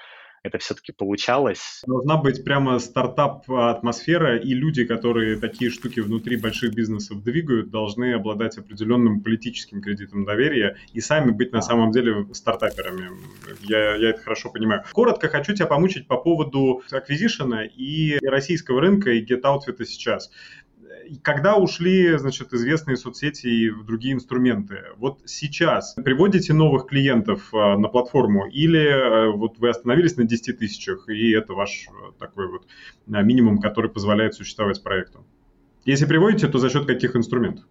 это 0.45 0.59
все-таки 0.59 0.93
получалось. 0.93 1.83
Должна 1.87 2.19
быть 2.19 2.45
прямо 2.45 2.79
стартап-атмосфера, 2.79 4.37
и 4.37 4.53
люди, 4.53 4.85
которые 4.85 5.41
такие 5.41 5.71
штуки 5.71 6.01
внутри 6.01 6.37
больших 6.37 6.75
бизнесов 6.75 7.25
двигают, 7.25 7.71
должны 7.71 8.13
обладать 8.13 8.59
определенным 8.59 9.23
политическим 9.23 9.81
кредитом 9.81 10.27
доверия 10.27 10.77
и 10.93 11.01
сами 11.01 11.31
быть 11.31 11.53
на 11.53 11.63
самом 11.63 11.93
деле 11.93 12.27
стартаперами. 12.35 13.11
Я, 13.63 13.97
я 13.97 14.11
это 14.11 14.21
хорошо 14.21 14.51
понимаю. 14.51 14.85
Коротко 14.93 15.29
хочу 15.29 15.55
тебя 15.55 15.67
помучить 15.67 16.07
по 16.07 16.19
поводу 16.19 16.83
аквизишена 16.91 17.65
и 17.65 18.19
российского 18.23 18.83
рынка 18.83 19.13
и 19.13 19.25
Get 19.25 19.43
Outfit 19.43 19.83
сейчас 19.87 20.31
когда 21.23 21.57
ушли, 21.57 22.17
значит, 22.19 22.53
известные 22.53 22.97
соцсети 22.97 23.47
и 23.47 23.71
другие 23.71 24.15
инструменты, 24.15 24.85
вот 24.97 25.21
сейчас 25.25 25.95
приводите 25.95 26.53
новых 26.53 26.87
клиентов 26.87 27.53
а, 27.53 27.77
на 27.77 27.89
платформу 27.89 28.47
или 28.47 28.87
а, 28.87 29.31
вот 29.31 29.59
вы 29.59 29.71
остановились 29.71 30.17
на 30.17 30.25
10 30.25 30.59
тысячах, 30.59 31.09
и 31.09 31.33
это 31.33 31.55
ваш 31.55 31.89
а, 31.89 32.13
такой 32.19 32.49
вот 32.49 32.67
минимум, 33.07 33.61
который 33.61 33.91
позволяет 33.91 34.35
существовать 34.35 34.83
проекту? 34.83 35.25
Если 35.85 36.07
приводите, 36.07 36.49
то 36.49 36.59
за 36.59 36.71
счет 36.71 36.87
каких 36.87 37.17
инструментов? 37.17 37.65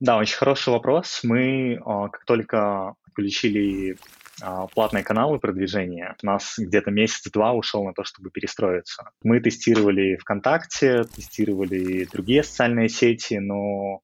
Да, 0.00 0.16
очень 0.18 0.36
хороший 0.36 0.70
вопрос. 0.70 1.20
Мы, 1.24 1.80
как 1.84 2.24
только 2.24 2.94
включили 3.10 3.92
а, 3.92 3.96
платные 4.74 5.04
каналы 5.04 5.38
продвижения. 5.38 6.16
У 6.22 6.26
нас 6.26 6.54
где-то 6.58 6.90
месяц-два 6.90 7.52
ушел 7.52 7.84
на 7.84 7.92
то, 7.92 8.04
чтобы 8.04 8.30
перестроиться. 8.30 9.10
Мы 9.22 9.40
тестировали 9.40 10.16
ВКонтакте, 10.16 11.04
тестировали 11.04 12.04
другие 12.04 12.42
социальные 12.42 12.88
сети, 12.88 13.38
но 13.38 14.00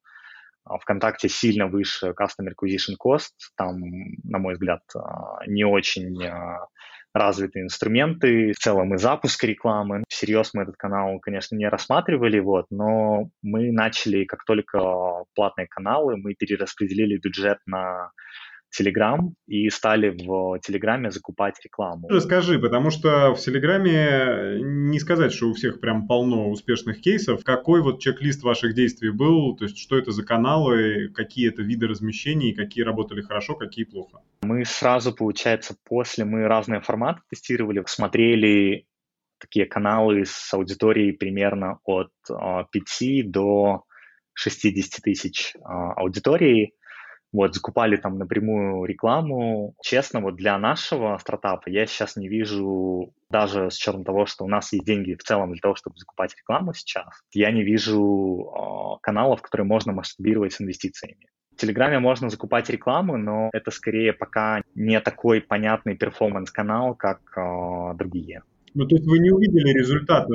а, 0.64 0.78
ВКонтакте 0.78 1.28
сильно 1.28 1.66
выше 1.66 2.14
Custom 2.18 2.48
Acquisition 2.48 2.94
Cost. 3.02 3.32
Там, 3.56 3.80
на 4.24 4.38
мой 4.38 4.54
взгляд, 4.54 4.82
а, 4.94 5.46
не 5.46 5.64
очень 5.64 6.18
развитые 7.14 7.64
инструменты, 7.64 8.52
в 8.52 8.56
целом 8.56 8.94
и 8.94 8.98
запуск 8.98 9.44
рекламы. 9.44 10.02
Всерьез 10.08 10.50
мы 10.52 10.62
этот 10.62 10.76
канал, 10.76 11.20
конечно, 11.20 11.54
не 11.54 11.68
рассматривали, 11.68 12.40
вот, 12.40 12.66
но 12.70 13.30
мы 13.40 13.70
начали, 13.70 14.24
как 14.24 14.44
только 14.44 14.80
платные 15.34 15.68
каналы, 15.68 16.16
мы 16.16 16.34
перераспределили 16.34 17.18
бюджет 17.18 17.58
на 17.66 18.10
Telegram 18.78 19.32
и 19.46 19.68
стали 19.70 20.10
в 20.10 20.58
Телеграме 20.60 21.10
закупать 21.10 21.54
рекламу. 21.62 22.08
Расскажи, 22.08 22.58
потому 22.58 22.90
что 22.90 23.34
в 23.34 23.40
Телеграме 23.40 24.58
не 24.60 24.98
сказать, 24.98 25.32
что 25.32 25.48
у 25.50 25.54
всех 25.54 25.80
прям 25.80 26.06
полно 26.06 26.50
успешных 26.50 27.00
кейсов. 27.00 27.44
Какой 27.44 27.82
вот 27.82 28.00
чек-лист 28.00 28.42
ваших 28.42 28.74
действий 28.74 29.10
был? 29.10 29.56
То 29.56 29.64
есть 29.64 29.78
что 29.78 29.96
это 29.96 30.10
за 30.10 30.24
каналы, 30.24 31.10
какие 31.14 31.48
это 31.48 31.62
виды 31.62 31.87
размещений, 31.87 32.54
какие 32.54 32.84
работали 32.84 33.22
хорошо, 33.22 33.54
какие 33.54 33.84
плохо? 33.84 34.20
Мы 34.42 34.64
сразу, 34.64 35.14
получается, 35.14 35.76
после 35.84 36.24
мы 36.24 36.46
разные 36.46 36.80
форматы 36.80 37.20
тестировали, 37.30 37.82
смотрели 37.87 38.87
такие 39.38 39.66
каналы 39.66 40.24
с 40.24 40.52
аудиторией 40.54 41.12
примерно 41.12 41.78
от 41.84 42.10
5 42.28 42.30
а, 42.30 42.64
до 43.24 43.84
60 44.34 45.02
тысяч 45.02 45.54
а, 45.62 45.92
аудитории 45.92 46.74
вот, 47.34 47.52
закупали 47.52 47.96
там 47.96 48.16
напрямую 48.16 48.84
рекламу. 48.84 49.74
Честно, 49.82 50.20
вот 50.20 50.36
для 50.36 50.56
нашего 50.56 51.18
стартапа 51.18 51.68
я 51.68 51.84
сейчас 51.84 52.14
не 52.14 52.28
вижу, 52.28 53.12
даже 53.28 53.72
с 53.72 53.76
учетом 53.76 54.04
того, 54.04 54.24
что 54.26 54.44
у 54.44 54.48
нас 54.48 54.72
есть 54.72 54.86
деньги 54.86 55.14
в 55.14 55.24
целом 55.24 55.50
для 55.50 55.60
того, 55.60 55.74
чтобы 55.74 55.96
закупать 55.98 56.36
рекламу 56.36 56.72
сейчас, 56.74 57.08
я 57.32 57.50
не 57.50 57.64
вижу 57.64 58.46
э, 58.46 58.98
каналов, 59.02 59.42
которые 59.42 59.66
можно 59.66 59.92
масштабировать 59.92 60.52
с 60.52 60.60
инвестициями. 60.60 61.26
В 61.52 61.56
Телеграме 61.56 61.98
можно 61.98 62.30
закупать 62.30 62.70
рекламу, 62.70 63.16
но 63.16 63.50
это 63.52 63.72
скорее 63.72 64.12
пока 64.12 64.62
не 64.76 65.00
такой 65.00 65.40
понятный 65.40 65.96
перформанс-канал, 65.96 66.94
как 66.94 67.20
э, 67.36 67.96
другие. 67.96 68.42
Ну, 68.74 68.86
то 68.86 68.94
есть 68.94 69.08
вы 69.08 69.18
не 69.18 69.32
увидели 69.32 69.76
результата 69.76 70.28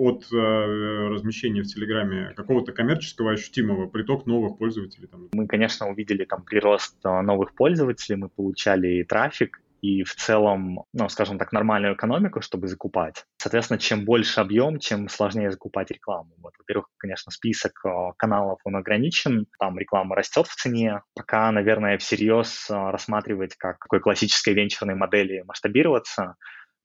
от 0.00 0.32
э, 0.32 0.36
размещения 0.36 1.62
в 1.62 1.66
Телеграме 1.66 2.32
какого-то 2.34 2.72
коммерческого 2.72 3.32
ощутимого 3.32 3.86
приток 3.86 4.26
новых 4.26 4.56
пользователей? 4.56 5.08
Там? 5.08 5.28
Мы, 5.32 5.46
конечно, 5.46 5.90
увидели 5.90 6.24
там 6.24 6.42
прирост 6.42 6.96
э, 7.04 7.20
новых 7.20 7.54
пользователей, 7.54 8.16
мы 8.16 8.30
получали 8.30 9.02
трафик, 9.02 9.60
и 9.82 10.02
в 10.02 10.14
целом, 10.14 10.84
ну, 10.92 11.08
скажем 11.08 11.38
так, 11.38 11.52
нормальную 11.52 11.94
экономику, 11.94 12.40
чтобы 12.40 12.68
закупать. 12.68 13.26
Соответственно, 13.38 13.78
чем 13.78 14.04
больше 14.04 14.40
объем, 14.40 14.78
чем 14.78 15.08
сложнее 15.08 15.50
закупать 15.50 15.90
рекламу. 15.90 16.30
Вот, 16.38 16.54
во-первых, 16.58 16.86
конечно, 16.96 17.30
список 17.30 17.72
э, 17.84 18.12
каналов, 18.16 18.58
он 18.64 18.76
ограничен, 18.76 19.46
там 19.58 19.78
реклама 19.78 20.16
растет 20.16 20.46
в 20.46 20.54
цене. 20.56 21.02
Пока, 21.14 21.50
наверное, 21.52 21.98
всерьез 21.98 22.66
рассматривать 22.70 23.54
как 23.56 23.78
какой 23.78 24.00
классической 24.00 24.54
венчурной 24.54 24.94
модели 24.94 25.42
масштабироваться, 25.46 26.36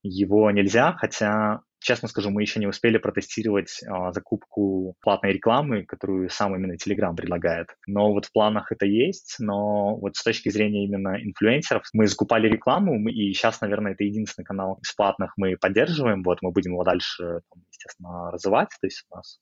его 0.08 0.52
нельзя, 0.52 0.94
хотя 0.94 1.62
Честно 1.86 2.08
скажу, 2.08 2.32
мы 2.32 2.42
еще 2.42 2.60
не 2.60 2.66
успели 2.66 2.98
протестировать 2.98 3.80
а, 3.88 4.12
закупку 4.12 4.96
платной 5.02 5.34
рекламы, 5.34 5.86
которую 5.86 6.32
сам 6.32 6.56
именно 6.56 6.74
Telegram 6.74 7.16
предлагает. 7.16 7.68
Но 7.86 8.12
вот 8.12 8.26
в 8.26 8.32
планах 8.32 8.72
это 8.72 8.88
есть, 8.88 9.36
но 9.38 9.96
вот 9.96 10.16
с 10.16 10.24
точки 10.24 10.50
зрения 10.50 10.86
именно 10.86 11.16
инфлюенсеров, 11.22 11.84
мы 11.94 12.08
закупали 12.08 12.50
рекламу, 12.50 12.98
мы, 12.98 13.12
и 13.12 13.32
сейчас, 13.34 13.62
наверное, 13.62 13.92
это 13.92 14.04
единственный 14.04 14.46
канал 14.46 14.80
из 14.82 14.92
платных 14.96 15.34
мы 15.38 15.58
поддерживаем, 15.58 16.24
вот 16.24 16.40
мы 16.42 16.52
будем 16.52 16.72
его 16.72 16.84
дальше, 16.84 17.42
естественно, 17.70 18.32
развивать, 18.32 18.70
то 18.82 18.88
есть 18.88 19.06
у 19.12 19.18
нас 19.18 19.40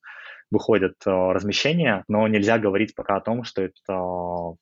выходят 0.51 0.95
а, 1.05 1.31
размещения, 1.31 2.03
но 2.09 2.27
нельзя 2.27 2.59
говорить 2.59 2.93
пока 2.93 3.15
о 3.15 3.21
том, 3.21 3.45
что 3.45 3.61
это 3.61 4.57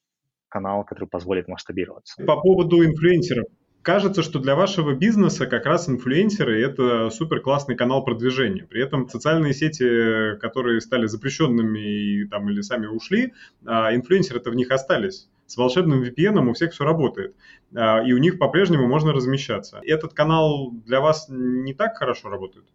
канал, 0.49 0.83
который 0.83 1.09
позволит 1.09 1.47
масштабироваться. 1.47 2.23
По 2.25 2.39
поводу 2.39 2.85
инфлюенсеров 2.85 3.47
кажется, 3.81 4.23
что 4.23 4.39
для 4.39 4.55
вашего 4.55 4.93
бизнеса 4.93 5.47
как 5.47 5.65
раз 5.65 5.89
инфлюенсеры– 5.89 6.61
это 6.65 7.09
супер 7.09 7.41
классный 7.41 7.75
канал 7.75 8.03
продвижения. 8.03 8.63
При 8.63 8.83
этом 8.83 9.09
социальные 9.09 9.53
сети, 9.53 10.37
которые 10.39 10.81
стали 10.81 11.07
запрещенными 11.07 11.79
и, 11.79 12.27
там, 12.27 12.49
или 12.49 12.61
сами 12.61 12.87
ушли, 12.87 13.33
а 13.65 13.93
инфлюенсеры-то 13.93 14.51
в 14.51 14.55
них 14.55 14.71
остались. 14.71 15.29
С 15.47 15.57
волшебным 15.57 16.01
VPN 16.01 16.47
у 16.47 16.53
всех 16.53 16.71
все 16.71 16.85
работает, 16.85 17.35
а, 17.75 18.01
и 18.01 18.13
у 18.13 18.17
них 18.19 18.39
по-прежнему 18.39 18.87
можно 18.87 19.11
размещаться. 19.11 19.81
Этот 19.83 20.13
канал 20.13 20.71
для 20.71 21.01
вас 21.01 21.25
не 21.29 21.73
так 21.73 21.97
хорошо 21.97 22.29
работает? 22.29 22.65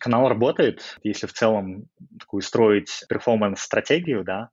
Канал 0.00 0.28
работает, 0.28 0.98
если 1.02 1.26
в 1.26 1.34
целом 1.34 1.88
такую 2.18 2.40
строить 2.40 3.04
перформанс-стратегию, 3.08 4.24
да, 4.24 4.48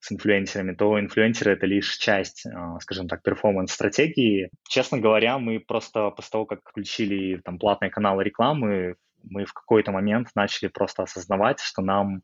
с 0.00 0.12
инфлюенсерами, 0.12 0.74
то 0.74 0.98
инфлюенсеры— 0.98 1.52
это 1.52 1.66
лишь 1.66 1.96
часть, 1.96 2.46
а, 2.46 2.80
скажем 2.80 3.06
так, 3.06 3.22
перформанс-стратегии. 3.22 4.50
Честно 4.68 4.98
говоря, 4.98 5.38
мы 5.38 5.60
просто 5.60 6.10
после 6.10 6.30
того, 6.30 6.46
как 6.46 6.60
включили 6.68 7.40
там 7.44 7.58
платные 7.58 7.90
каналы 7.90 8.24
рекламы, 8.24 8.96
мы 9.22 9.44
в 9.44 9.52
какой-то 9.52 9.92
момент 9.92 10.28
начали 10.34 10.68
просто 10.68 11.02
осознавать, 11.02 11.60
что 11.60 11.82
нам 11.82 12.22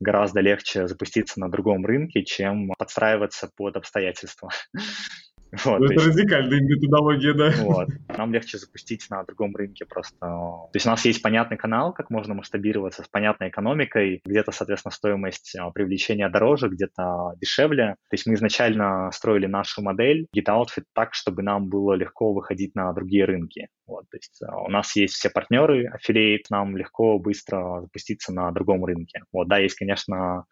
гораздо 0.00 0.40
легче 0.40 0.88
запуститься 0.88 1.38
на 1.38 1.48
другом 1.48 1.86
рынке, 1.86 2.24
чем 2.24 2.72
подстраиваться 2.76 3.50
под 3.56 3.76
обстоятельства. 3.76 4.50
Вот, 5.64 5.80
ну, 5.80 5.84
это 5.84 5.94
есть, 5.94 6.06
радикальная 6.06 6.60
методология, 6.60 7.34
да. 7.34 7.52
Вот. 7.58 7.88
Нам 8.16 8.32
легче 8.32 8.56
запустить 8.56 9.06
на 9.10 9.22
другом 9.24 9.54
рынке 9.54 9.84
просто. 9.84 10.16
То 10.18 10.70
есть 10.72 10.86
у 10.86 10.88
нас 10.88 11.04
есть 11.04 11.20
понятный 11.20 11.58
канал, 11.58 11.92
как 11.92 12.08
можно 12.08 12.32
масштабироваться 12.32 13.02
с 13.02 13.08
понятной 13.08 13.50
экономикой, 13.50 14.22
где-то, 14.24 14.50
соответственно, 14.50 14.92
стоимость 14.92 15.54
а, 15.58 15.70
привлечения 15.70 16.28
дороже, 16.30 16.68
где-то 16.68 17.34
дешевле. 17.38 17.96
То 18.08 18.14
есть 18.14 18.26
мы 18.26 18.34
изначально 18.34 19.10
строили 19.12 19.46
нашу 19.46 19.82
модель 19.82 20.26
Get 20.34 20.46
Outfit 20.46 20.84
так, 20.94 21.12
чтобы 21.12 21.42
нам 21.42 21.68
было 21.68 21.92
легко 21.92 22.32
выходить 22.32 22.74
на 22.74 22.90
другие 22.94 23.26
рынки. 23.26 23.68
Вот, 23.86 24.08
то 24.10 24.16
есть 24.16 24.40
а, 24.42 24.62
у 24.62 24.70
нас 24.70 24.96
есть 24.96 25.14
все 25.14 25.28
партнеры, 25.28 25.86
аффилиейт, 25.86 26.46
нам 26.48 26.78
легко, 26.78 27.18
быстро 27.18 27.82
запуститься 27.82 28.32
на 28.32 28.50
другом 28.52 28.86
рынке. 28.86 29.22
Вот, 29.32 29.48
да, 29.48 29.58
есть, 29.58 29.74
конечно, 29.74 30.46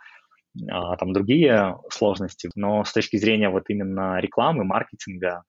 а, 0.71 0.97
там 0.97 1.13
другие 1.13 1.79
сложности, 1.91 2.51
но 2.55 2.85
с 2.85 2.93
точки 2.93 3.17
зрения 3.17 3.51
вот 3.51 3.65
именно 3.69 4.19
рекламы, 4.21 4.65
маркетинга, 4.65 5.45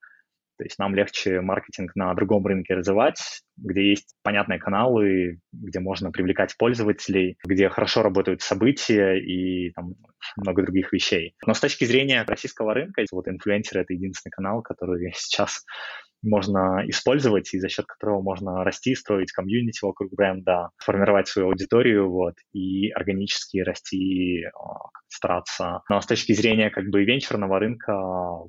то 0.58 0.64
есть 0.64 0.78
нам 0.78 0.94
легче 0.94 1.40
маркетинг 1.40 1.96
на 1.96 2.14
другом 2.14 2.46
рынке 2.46 2.74
развивать, 2.74 3.42
где 3.56 3.90
есть 3.90 4.14
понятные 4.22 4.60
каналы, 4.60 5.40
где 5.52 5.80
можно 5.80 6.12
привлекать 6.12 6.56
пользователей, 6.56 7.36
где 7.44 7.68
хорошо 7.68 8.02
работают 8.02 8.42
события 8.42 9.18
и 9.18 9.72
там, 9.72 9.94
много 10.36 10.62
других 10.62 10.92
вещей. 10.92 11.34
Но 11.44 11.54
с 11.54 11.60
точки 11.60 11.84
зрения 11.84 12.22
российского 12.22 12.74
рынка, 12.74 13.04
вот 13.10 13.26
инфлюенсеры— 13.26 13.80
это 13.82 13.94
единственный 13.94 14.30
канал, 14.30 14.62
который 14.62 15.12
сейчас 15.16 15.64
можно 16.22 16.82
использовать 16.86 17.52
и 17.54 17.60
за 17.60 17.68
счет 17.68 17.86
которого 17.86 18.22
можно 18.22 18.64
расти, 18.64 18.94
строить 18.94 19.32
комьюнити 19.32 19.84
вокруг 19.84 20.12
бренда, 20.12 20.70
формировать 20.78 21.28
свою 21.28 21.48
аудиторию 21.48 22.10
вот, 22.10 22.34
и 22.52 22.90
органически 22.90 23.58
расти, 23.58 24.44
а, 24.44 24.88
стараться. 25.08 25.82
Но 25.88 26.00
с 26.00 26.06
точки 26.06 26.32
зрения 26.32 26.70
как 26.70 26.88
бы 26.88 27.04
венчурного 27.04 27.58
рынка 27.58 27.92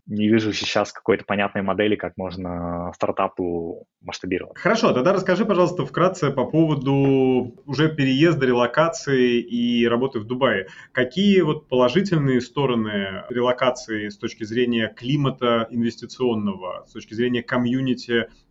не 0.05 0.29
вижу 0.29 0.53
сейчас 0.53 0.91
какой-то 0.91 1.25
понятной 1.25 1.62
модели, 1.62 1.95
как 1.95 2.13
можно 2.17 2.91
стартапу 2.95 3.86
масштабировать. 4.01 4.57
Хорошо, 4.57 4.93
тогда 4.93 5.13
расскажи, 5.13 5.45
пожалуйста, 5.45 5.86
вкратце 5.86 6.31
по 6.31 6.45
поводу 6.45 7.62
уже 7.65 7.93
переезда, 7.93 8.45
релокации 8.45 9.39
и 9.39 9.88
работы 9.88 10.19
в 10.19 10.25
Дубае. 10.25 10.67
Какие 10.91 11.41
вот 11.41 11.67
положительные 11.67 12.41
стороны 12.41 13.23
релокации 13.29 14.09
с 14.09 14.17
точки 14.17 14.43
зрения 14.43 14.93
климата 14.95 15.67
инвестиционного, 15.69 16.86
с 16.88 16.93
точки 16.93 17.13
зрения 17.13 17.43
комьюнити, 17.43 17.62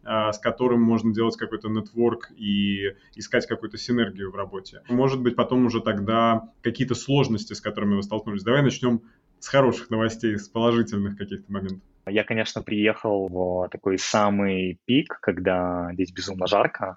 а, 0.05 0.33
с 0.33 0.39
которым 0.39 0.83
можно 0.83 1.13
делать 1.15 1.37
какой-то 1.37 1.69
нетворк 1.69 2.31
и 2.37 2.95
искать 3.15 3.47
какую-то 3.47 3.79
синергию 3.79 4.31
в 4.31 4.37
работе? 4.37 4.83
Может 4.89 5.21
быть, 5.21 5.37
потом 5.37 5.67
уже 5.67 5.81
тогда 5.81 6.49
какие-то 6.63 6.95
сложности, 6.95 7.53
с 7.53 7.61
которыми 7.61 7.95
вы 7.95 8.03
столкнулись. 8.03 8.43
Давай 8.43 8.63
начнем 8.63 9.03
с 9.39 9.49
хороших 9.49 9.91
новостей, 9.91 10.39
с 10.39 10.49
положительных 10.49 11.17
каких-то 11.17 11.53
моментов. 11.53 11.83
Я, 12.07 12.25
конечно, 12.25 12.63
приехал 12.63 13.29
в 13.29 13.69
такой 13.69 13.99
самый 13.99 14.81
пик, 14.87 15.19
когда 15.21 15.91
здесь 15.93 16.13
безумно 16.13 16.47
жарко. 16.47 16.97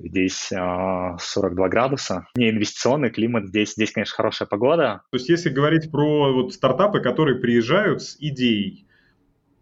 Здесь 0.00 0.52
э, 0.52 1.16
42 1.18 1.68
градуса. 1.68 2.26
Не 2.36 2.50
инвестиционный 2.50 3.10
климат, 3.10 3.48
здесь, 3.48 3.72
здесь, 3.72 3.90
конечно, 3.90 4.14
хорошая 4.14 4.46
погода. 4.46 5.02
То 5.10 5.16
есть, 5.16 5.28
если 5.28 5.50
говорить 5.50 5.90
про 5.90 6.32
вот 6.32 6.54
стартапы, 6.54 7.00
которые 7.00 7.40
приезжают 7.40 8.02
с 8.02 8.16
идеей, 8.20 8.87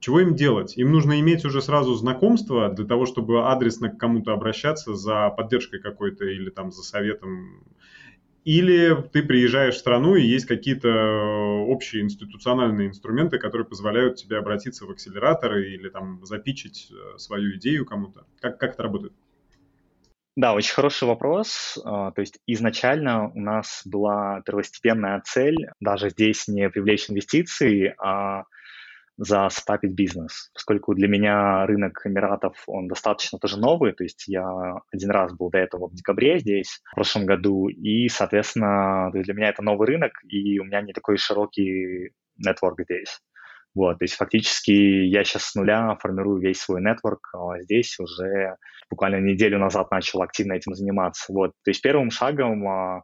чего 0.01 0.21
им 0.21 0.35
делать? 0.35 0.77
Им 0.77 0.93
нужно 0.93 1.21
иметь 1.21 1.45
уже 1.45 1.63
сразу 1.63 1.95
знакомство 1.95 2.69
для 2.69 2.85
того, 2.85 3.07
чтобы 3.07 3.51
адресно 3.51 3.89
к 3.89 3.99
кому-то 3.99 4.33
обращаться 4.33 4.95
за 4.95 5.31
поддержкой 5.31 5.81
какой-то 5.81 6.25
или 6.25 6.51
там 6.51 6.71
за 6.71 6.83
советом 6.83 7.65
или 8.47 8.95
ты 9.13 9.25
приезжаешь 9.25 9.75
в 9.75 9.79
страну 9.79 10.15
и 10.15 10.23
есть 10.23 10.47
какие-то 10.47 10.89
э, 10.89 11.65
общие 11.67 12.03
институциональные 12.03 12.87
инструменты, 12.87 13.39
которые 13.39 13.67
позволяют 13.67 14.15
тебе 14.15 14.39
обратиться 14.39 14.87
в 14.87 14.91
акселераторы 14.91 15.75
или 15.75 15.89
там 15.89 16.25
запичить 16.25 16.93
э, 16.93 17.19
свою 17.19 17.57
идею 17.57 17.85
кому-то? 17.85 18.25
Как, 18.41 18.57
как 18.59 18.75
это 18.75 18.85
работает? 18.85 19.13
Да, 20.37 20.55
очень 20.55 20.75
хороший 20.75 21.09
вопрос. 21.09 21.77
А, 21.85 22.13
то 22.13 22.21
есть 22.21 22.39
изначально 22.47 23.31
у 23.31 23.41
нас 23.41 23.83
была 23.85 24.43
первостепенная 24.43 25.21
цель 25.25 25.71
даже 25.81 26.11
здесь 26.11 26.47
не 26.47 26.71
привлечь 26.71 27.11
инвестиции, 27.11 27.97
а 27.99 28.45
застапить 29.17 29.93
бизнес, 29.93 30.51
поскольку 30.53 30.95
для 30.95 31.09
меня 31.09 31.67
рынок 31.67 32.03
Эмиратов, 32.05 32.63
он 32.67 32.87
достаточно 32.87 33.39
тоже 33.39 33.59
новый, 33.59 33.93
то 33.93 34.05
есть 34.05 34.25
я 34.29 34.45
один 34.93 35.11
раз 35.11 35.33
был 35.35 35.51
до 35.51 35.59
этого 35.59 35.89
в 35.89 35.95
декабре 35.95 36.39
здесь, 36.39 36.81
в 36.93 36.95
прошлом 36.95 37.27
году, 37.27 37.69
и, 37.69 38.09
соответственно, 38.09 39.11
для 39.13 39.35
меня 39.35 39.49
это 39.49 39.63
новый 39.63 39.87
рынок, 39.87 40.13
и 40.29 40.59
у 40.59 40.65
меня 40.65 40.83
не 40.83 40.93
такой 40.93 41.17
широкий 41.17 42.11
нетворк 42.37 42.81
здесь. 42.83 43.21
Вот, 43.75 43.99
то 43.99 44.05
есть 44.05 44.15
фактически 44.15 44.71
я 44.71 45.23
сейчас 45.23 45.45
с 45.45 45.55
нуля 45.55 45.99
формирую 46.01 46.41
весь 46.41 46.61
свой 46.61 46.81
нетворк 46.81 47.29
а 47.35 47.61
здесь 47.61 47.99
уже 48.01 48.57
буквально 48.89 49.17
неделю 49.17 49.59
назад 49.59 49.91
начал 49.91 50.23
активно 50.23 50.55
этим 50.55 50.75
заниматься. 50.75 51.31
Вот, 51.31 51.51
то 51.63 51.71
есть 51.71 51.83
первым 51.83 52.11
шагом 52.11 52.67
а, 52.67 53.03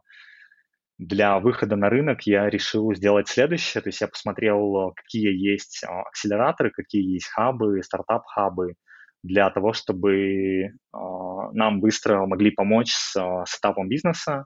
для 1.07 1.39
выхода 1.39 1.75
на 1.75 1.89
рынок 1.89 2.21
я 2.23 2.49
решил 2.49 2.93
сделать 2.95 3.27
следующее. 3.27 3.81
То 3.81 3.89
есть 3.89 4.01
я 4.01 4.07
посмотрел, 4.07 4.93
какие 4.95 5.31
есть 5.33 5.83
а, 5.83 6.01
акселераторы, 6.03 6.71
какие 6.71 7.13
есть 7.13 7.27
хабы, 7.27 7.81
стартап-хабы 7.83 8.75
для 9.21 9.49
того, 9.49 9.73
чтобы 9.73 10.71
а, 10.93 11.51
нам 11.51 11.81
быстро 11.81 12.25
могли 12.25 12.51
помочь 12.51 12.91
с 12.91 13.15
а, 13.17 13.45
setup 13.45 13.76
ом 13.76 13.89
бизнеса. 13.89 14.45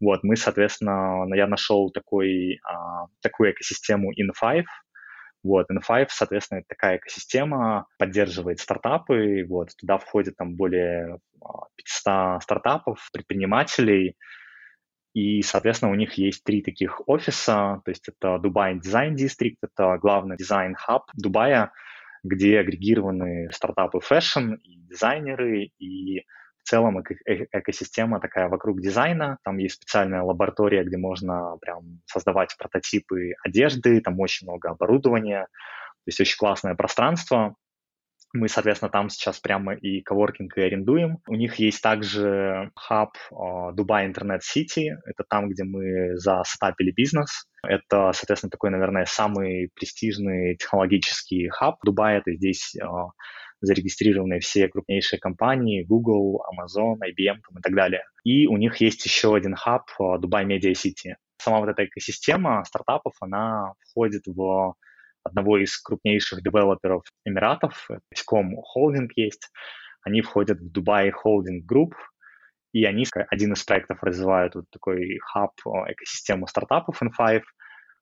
Вот, 0.00 0.24
мы, 0.24 0.34
соответственно, 0.34 1.32
я 1.32 1.46
нашел 1.46 1.92
такой, 1.92 2.58
такую 3.22 3.52
экосистему 3.52 4.10
In5, 4.10 4.64
вот, 5.44 5.70
In5, 5.70 6.06
соответственно, 6.08 6.58
это 6.58 6.66
такая 6.70 6.96
экосистема, 6.96 7.86
поддерживает 8.00 8.58
стартапы, 8.58 9.44
вот, 9.48 9.68
туда 9.78 9.98
входит 9.98 10.34
там 10.36 10.56
более 10.56 11.18
500 11.76 12.42
стартапов, 12.42 13.08
предпринимателей, 13.12 14.16
и, 15.14 15.42
соответственно, 15.42 15.92
у 15.92 15.94
них 15.94 16.14
есть 16.14 16.42
три 16.44 16.62
таких 16.62 17.06
офиса, 17.06 17.82
то 17.84 17.90
есть 17.90 18.08
это 18.08 18.36
Dubai 18.36 18.80
Design 18.80 19.14
District, 19.14 19.56
это 19.62 19.98
главный 19.98 20.36
дизайн-хаб 20.36 21.10
Дубая, 21.14 21.72
где 22.22 22.60
агрегированы 22.60 23.50
стартапы 23.52 24.00
fashion 24.00 24.54
и 24.54 24.76
дизайнеры, 24.76 25.70
и 25.78 26.20
в 26.62 26.68
целом 26.68 27.00
эко- 27.00 27.16
э, 27.26 27.46
экосистема 27.52 28.20
такая 28.20 28.48
вокруг 28.48 28.80
дизайна. 28.80 29.38
Там 29.44 29.58
есть 29.58 29.74
специальная 29.74 30.22
лаборатория, 30.22 30.84
где 30.84 30.96
можно 30.96 31.56
прям 31.60 32.00
создавать 32.06 32.56
прототипы 32.56 33.32
одежды, 33.44 34.00
там 34.00 34.18
очень 34.20 34.46
много 34.46 34.70
оборудования, 34.70 35.42
то 35.44 36.08
есть 36.08 36.20
очень 36.20 36.38
классное 36.38 36.74
пространство. 36.74 37.56
Мы, 38.34 38.48
соответственно, 38.48 38.90
там 38.90 39.10
сейчас 39.10 39.40
прямо 39.40 39.74
и 39.74 40.00
коворкинг 40.00 40.56
и 40.56 40.62
арендуем. 40.62 41.18
У 41.26 41.34
них 41.34 41.56
есть 41.56 41.82
также 41.82 42.70
хаб 42.74 43.10
Dubai 43.74 44.06
Internet 44.06 44.42
City. 44.42 44.96
Это 45.04 45.24
там, 45.28 45.50
где 45.50 45.64
мы 45.64 46.16
засетапили 46.16 46.92
бизнес. 46.92 47.46
Это, 47.62 48.12
соответственно, 48.14 48.50
такой, 48.50 48.70
наверное, 48.70 49.04
самый 49.04 49.70
престижный 49.74 50.56
технологический 50.56 51.48
хаб 51.48 51.76
Дубая. 51.84 52.18
Это 52.18 52.34
здесь 52.34 52.74
а, 52.82 53.10
зарегистрированы 53.62 54.40
все 54.40 54.68
крупнейшие 54.68 55.20
компании, 55.20 55.84
Google, 55.84 56.42
Amazon, 56.52 56.96
IBM 56.96 57.38
там, 57.46 57.58
и 57.58 57.62
так 57.62 57.74
далее. 57.74 58.02
И 58.24 58.46
у 58.46 58.56
них 58.56 58.76
есть 58.76 59.04
еще 59.04 59.34
один 59.34 59.54
хаб 59.54 59.84
Dubai 59.98 60.44
Media 60.46 60.72
City. 60.72 61.14
Сама 61.38 61.60
вот 61.60 61.68
эта 61.68 61.84
экосистема 61.84 62.64
стартапов, 62.64 63.14
она 63.20 63.72
входит 63.90 64.22
в 64.26 64.74
одного 65.24 65.58
из 65.58 65.76
крупнейших 65.78 66.42
девелоперов 66.42 67.04
Эмиратов, 67.24 67.88
Иском 68.10 68.56
Холдинг 68.62 69.12
есть. 69.16 69.50
Они 70.02 70.20
входят 70.20 70.58
в 70.60 70.72
Dubai 70.72 71.10
Holding 71.10 71.60
Group, 71.66 71.92
и 72.72 72.84
они 72.84 73.04
один 73.30 73.52
из 73.52 73.62
проектов 73.64 74.02
развивают 74.02 74.54
вот 74.54 74.64
такой 74.70 75.18
хаб, 75.18 75.52
экосистему 75.88 76.46
стартапов 76.46 77.02
N5. 77.02 77.42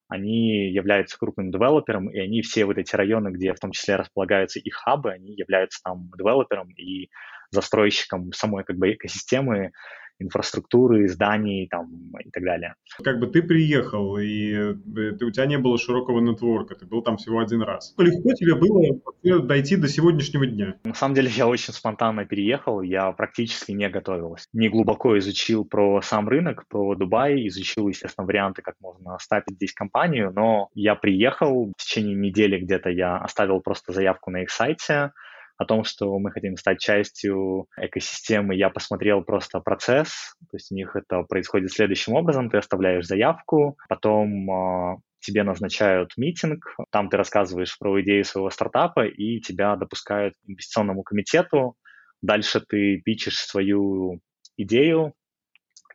Они 0.08 0.70
являются 0.70 1.18
крупным 1.18 1.50
девелопером, 1.50 2.10
и 2.10 2.18
они 2.18 2.42
все 2.42 2.64
вот 2.64 2.78
эти 2.78 2.96
районы, 2.96 3.28
где 3.28 3.52
в 3.52 3.60
том 3.60 3.72
числе 3.72 3.96
располагаются 3.96 4.58
их 4.58 4.74
хабы, 4.74 5.12
они 5.12 5.34
являются 5.34 5.80
там 5.84 6.10
девелопером 6.16 6.70
и 6.70 7.10
застройщиком 7.50 8.32
самой 8.32 8.64
как 8.64 8.76
бы 8.76 8.92
экосистемы, 8.92 9.72
инфраструктуры, 10.20 11.08
зданий 11.08 11.66
там, 11.68 12.12
и 12.24 12.30
так 12.30 12.44
далее. 12.44 12.74
Как 13.02 13.18
бы 13.18 13.26
ты 13.26 13.42
приехал, 13.42 14.18
и 14.18 14.52
э, 14.52 14.74
ты, 15.18 15.24
у 15.24 15.30
тебя 15.30 15.46
не 15.46 15.58
было 15.58 15.78
широкого 15.78 16.20
нетворка, 16.20 16.74
ты 16.74 16.86
был 16.86 17.02
там 17.02 17.16
всего 17.16 17.40
один 17.40 17.62
раз. 17.62 17.94
Легко 17.98 18.32
тебе 18.34 18.54
было 18.54 19.40
дойти 19.42 19.76
до 19.76 19.88
сегодняшнего 19.88 20.46
дня? 20.46 20.76
На 20.84 20.94
самом 20.94 21.14
деле 21.14 21.30
я 21.30 21.48
очень 21.48 21.72
спонтанно 21.72 22.24
переехал, 22.24 22.82
я 22.82 23.10
практически 23.12 23.72
не 23.72 23.88
готовился. 23.88 24.46
Не 24.52 24.68
глубоко 24.68 25.18
изучил 25.18 25.64
про 25.64 26.00
сам 26.02 26.28
рынок, 26.28 26.66
про 26.68 26.94
Дубай, 26.94 27.46
изучил, 27.48 27.88
естественно, 27.88 28.26
варианты, 28.26 28.62
как 28.62 28.74
можно 28.80 29.18
стапить 29.18 29.56
здесь 29.56 29.72
компанию, 29.72 30.32
но 30.34 30.68
я 30.74 30.94
приехал, 30.94 31.72
в 31.76 31.82
течение 31.82 32.14
недели 32.14 32.58
где-то 32.58 32.90
я 32.90 33.16
оставил 33.16 33.60
просто 33.60 33.92
заявку 33.92 34.30
на 34.30 34.42
их 34.42 34.50
сайте, 34.50 35.12
о 35.60 35.66
том, 35.66 35.84
что 35.84 36.18
мы 36.18 36.30
хотим 36.30 36.56
стать 36.56 36.80
частью 36.80 37.66
экосистемы, 37.76 38.54
я 38.54 38.70
посмотрел 38.70 39.22
просто 39.22 39.60
процесс. 39.60 40.34
То 40.50 40.56
есть 40.56 40.72
у 40.72 40.74
них 40.74 40.96
это 40.96 41.22
происходит 41.24 41.70
следующим 41.70 42.14
образом. 42.14 42.48
Ты 42.48 42.56
оставляешь 42.56 43.06
заявку, 43.06 43.76
потом 43.86 44.50
э, 44.50 44.96
тебе 45.20 45.42
назначают 45.42 46.16
митинг, 46.16 46.74
там 46.90 47.10
ты 47.10 47.18
рассказываешь 47.18 47.78
про 47.78 48.00
идею 48.00 48.24
своего 48.24 48.48
стартапа, 48.48 49.04
и 49.04 49.38
тебя 49.40 49.76
допускают 49.76 50.32
к 50.34 50.48
инвестиционному 50.48 51.02
комитету. 51.02 51.76
Дальше 52.22 52.62
ты 52.66 53.02
пичешь 53.04 53.36
свою 53.36 54.20
идею 54.56 55.12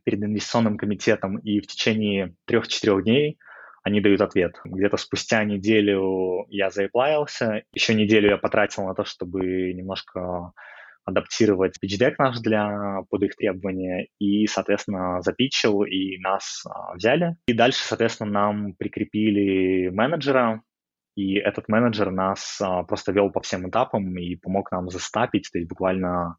перед 0.04 0.21
инвестиционным 0.21 0.78
комитетом, 0.78 1.39
и 1.39 1.60
в 1.60 1.65
течение 1.65 2.36
трех-четырех 2.45 3.04
дней 3.04 3.39
они 3.86 4.02
дают 4.02 4.21
ответ. 4.21 4.60
Где-то 4.65 4.98
спустя 4.98 5.43
неделю 5.43 6.48
я 6.50 6.71
заеплаялся, 6.71 7.62
еще 7.71 7.93
неделю 7.93 8.30
я 8.30 8.38
потратил 8.38 8.88
на 8.88 8.95
то, 8.95 9.06
чтобы 9.06 9.74
немножко 9.74 10.52
адаптировать 11.06 11.76
pitch 11.78 12.15
наш 12.17 12.39
для, 12.39 13.04
под 13.12 13.21
их 13.21 13.36
требования, 13.36 14.08
и, 14.17 14.48
соответственно, 14.48 15.21
запичил, 15.21 15.84
и 15.84 16.17
нас 16.17 16.63
а, 16.65 16.95
взяли. 16.95 17.36
И 17.45 17.54
дальше, 17.54 17.84
соответственно, 17.84 18.32
нам 18.32 18.74
прикрепили 18.74 19.89
менеджера, 19.89 20.63
и 21.15 21.36
этот 21.36 21.69
менеджер 21.69 22.10
нас 22.10 22.60
а, 22.60 22.82
просто 22.82 23.12
вел 23.12 23.30
по 23.30 23.41
всем 23.41 23.69
этапам 23.69 24.17
и 24.17 24.36
помог 24.36 24.71
нам 24.71 24.89
застапить, 24.89 25.48
то 25.52 25.60
есть 25.60 25.69
буквально 25.69 26.38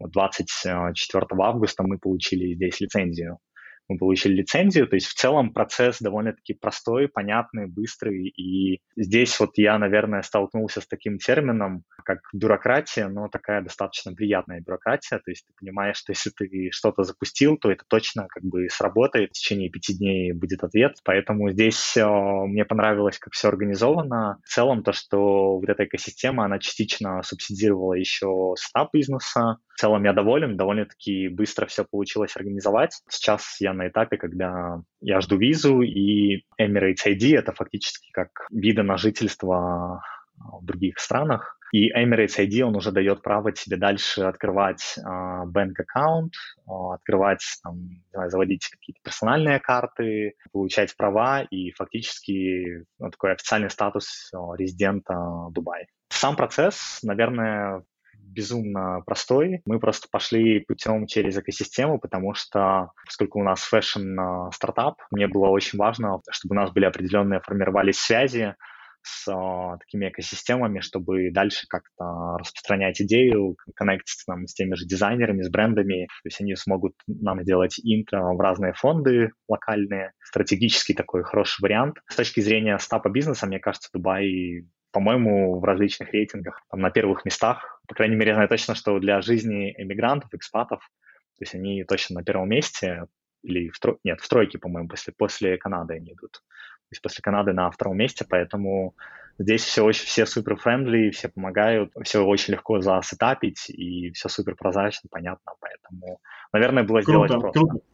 24 0.00 1.26
августа 1.42 1.82
мы 1.82 1.98
получили 1.98 2.54
здесь 2.54 2.80
лицензию. 2.80 3.40
Мы 3.88 3.98
получили 3.98 4.34
лицензию. 4.34 4.86
То 4.86 4.96
есть 4.96 5.06
в 5.06 5.14
целом 5.14 5.52
процесс 5.52 5.98
довольно-таки 6.00 6.54
простой, 6.54 7.08
понятный, 7.08 7.66
быстрый. 7.66 8.28
И 8.28 8.80
здесь 8.96 9.38
вот 9.40 9.52
я, 9.56 9.78
наверное, 9.78 10.22
столкнулся 10.22 10.80
с 10.80 10.86
таким 10.86 11.18
термином, 11.18 11.84
как 12.04 12.20
бюрократия, 12.32 13.08
но 13.08 13.28
такая 13.28 13.62
достаточно 13.62 14.12
приятная 14.14 14.60
бюрократия. 14.60 15.18
То 15.18 15.30
есть 15.30 15.46
ты 15.46 15.52
понимаешь, 15.58 15.96
что 15.96 16.12
если 16.12 16.30
ты 16.30 16.70
что-то 16.70 17.02
запустил, 17.02 17.56
то 17.56 17.70
это 17.70 17.84
точно 17.88 18.26
как 18.28 18.42
бы 18.44 18.68
сработает. 18.68 19.30
В 19.30 19.32
течение 19.32 19.70
пяти 19.70 19.96
дней 19.96 20.32
будет 20.32 20.64
ответ. 20.64 20.96
Поэтому 21.04 21.50
здесь 21.50 21.96
э, 21.96 22.06
мне 22.06 22.64
понравилось, 22.64 23.18
как 23.18 23.32
все 23.32 23.48
организовано. 23.48 24.40
В 24.44 24.48
целом 24.48 24.82
то, 24.82 24.92
что 24.92 25.58
вот 25.58 25.68
эта 25.68 25.84
экосистема, 25.84 26.44
она 26.44 26.58
частично 26.58 27.22
субсидировала 27.22 27.94
еще 27.94 28.54
стартап 28.56 28.92
бизнеса. 28.92 29.58
В 29.78 29.80
целом 29.80 30.02
я 30.02 30.12
доволен, 30.12 30.56
довольно-таки 30.56 31.28
быстро 31.28 31.66
все 31.66 31.84
получилось 31.84 32.34
организовать. 32.34 33.00
Сейчас 33.08 33.60
я 33.60 33.72
на 33.72 33.86
этапе, 33.86 34.16
когда 34.16 34.82
я 35.00 35.20
жду 35.20 35.36
визу, 35.36 35.82
и 35.82 36.42
Emirates 36.60 37.06
ID— 37.06 37.38
это 37.38 37.52
фактически 37.52 38.10
как 38.10 38.48
вида 38.50 38.82
на 38.82 38.96
жительство 38.96 40.02
в 40.36 40.64
других 40.64 40.98
странах. 40.98 41.60
И 41.72 41.92
Emirates 41.92 42.40
ID, 42.40 42.62
он 42.62 42.74
уже 42.74 42.90
дает 42.90 43.22
право 43.22 43.52
тебе 43.52 43.76
дальше 43.76 44.22
открывать 44.22 44.96
э, 44.96 45.00
bank 45.00 45.74
аккаунт, 45.78 46.32
э, 46.34 46.70
открывать, 46.94 47.44
там, 47.62 48.02
знаю, 48.12 48.30
заводить 48.30 48.66
какие-то 48.66 48.98
персональные 49.04 49.60
карты, 49.60 50.34
получать 50.50 50.96
права 50.96 51.42
и 51.42 51.70
фактически 51.70 52.84
ну, 52.98 53.10
такой 53.12 53.30
официальный 53.30 53.70
статус 53.70 54.28
э, 54.34 54.36
резидента 54.58 55.14
Дубая. 55.52 55.86
Сам 56.08 56.34
процесс, 56.34 56.98
наверное, 57.04 57.84
безумно 58.28 59.02
простой. 59.06 59.60
Мы 59.64 59.80
просто 59.80 60.08
пошли 60.10 60.60
путем 60.60 61.06
через 61.06 61.36
экосистему, 61.36 61.98
потому 61.98 62.34
что, 62.34 62.92
поскольку 63.04 63.40
у 63.40 63.42
нас 63.42 63.60
fashion-стартап, 63.62 64.96
мне 65.10 65.26
было 65.26 65.48
очень 65.48 65.78
важно, 65.78 66.20
чтобы 66.30 66.54
у 66.54 66.58
нас 66.58 66.72
были 66.72 66.84
определенные, 66.84 67.40
формировались 67.40 67.98
связи 67.98 68.54
с 69.02 69.28
а, 69.28 69.76
такими 69.78 70.08
экосистемами, 70.08 70.80
чтобы 70.80 71.30
дальше 71.30 71.66
как-то 71.68 72.36
распространять 72.38 73.00
идею, 73.02 73.56
коннектиться 73.74 74.24
там, 74.26 74.46
с 74.46 74.54
теми 74.54 74.74
же 74.74 74.86
дизайнерами, 74.86 75.42
с 75.42 75.50
брендами. 75.50 76.06
То 76.22 76.26
есть 76.26 76.40
они 76.40 76.54
смогут 76.56 76.94
нам 77.06 77.42
делать 77.44 77.78
интро 77.82 78.34
в 78.34 78.40
разные 78.40 78.72
фонды 78.74 79.30
локальные. 79.48 80.12
Стратегический 80.22 80.94
такой 80.94 81.22
хороший 81.22 81.62
вариант. 81.62 81.98
С 82.08 82.16
точки 82.16 82.40
зрения 82.40 82.78
сетапа 82.78 83.08
бизнеса, 83.08 83.46
мне 83.46 83.58
кажется, 83.58 83.88
Дубай 83.92 84.66
по-моему, 84.90 85.58
в 85.58 85.64
различных 85.64 86.12
рейтингах 86.12 86.62
там, 86.70 86.80
на 86.80 86.90
первых 86.90 87.24
местах. 87.24 87.80
По 87.86 87.94
крайней 87.94 88.16
мере, 88.16 88.30
я 88.30 88.34
знаю 88.34 88.48
точно, 88.48 88.74
что 88.74 88.98
для 88.98 89.20
жизни 89.20 89.74
эмигрантов, 89.76 90.32
экспатов, 90.34 90.80
то 90.80 91.42
есть 91.42 91.54
они 91.54 91.84
точно 91.84 92.16
на 92.16 92.24
первом 92.24 92.48
месте, 92.48 93.04
или 93.42 93.68
в 93.68 93.78
тро... 93.78 93.98
нет, 94.04 94.20
в 94.20 94.28
тройке, 94.28 94.58
по-моему, 94.58 94.88
после, 94.88 95.12
после 95.16 95.56
Канады 95.56 95.94
они 95.94 96.12
идут. 96.12 96.32
То 96.32 96.92
есть 96.92 97.02
после 97.02 97.22
Канады 97.22 97.52
на 97.52 97.70
втором 97.70 97.96
месте, 97.96 98.24
поэтому 98.28 98.94
здесь 99.38 99.62
все 99.62 99.82
очень, 99.82 100.06
все 100.06 100.26
супер 100.26 100.56
френдли, 100.56 101.10
все 101.10 101.28
помогают, 101.28 101.92
все 102.02 102.24
очень 102.24 102.54
легко 102.54 102.80
засетапить, 102.80 103.70
и 103.70 104.10
все 104.12 104.28
супер 104.28 104.56
прозрачно, 104.56 105.08
понятно, 105.10 105.52
поэтому, 105.60 106.20
наверное, 106.52 106.82
было 106.82 107.02
круто, 107.02 107.26
сделать 107.26 107.40
просто. 107.40 107.60
Круто. 107.60 107.84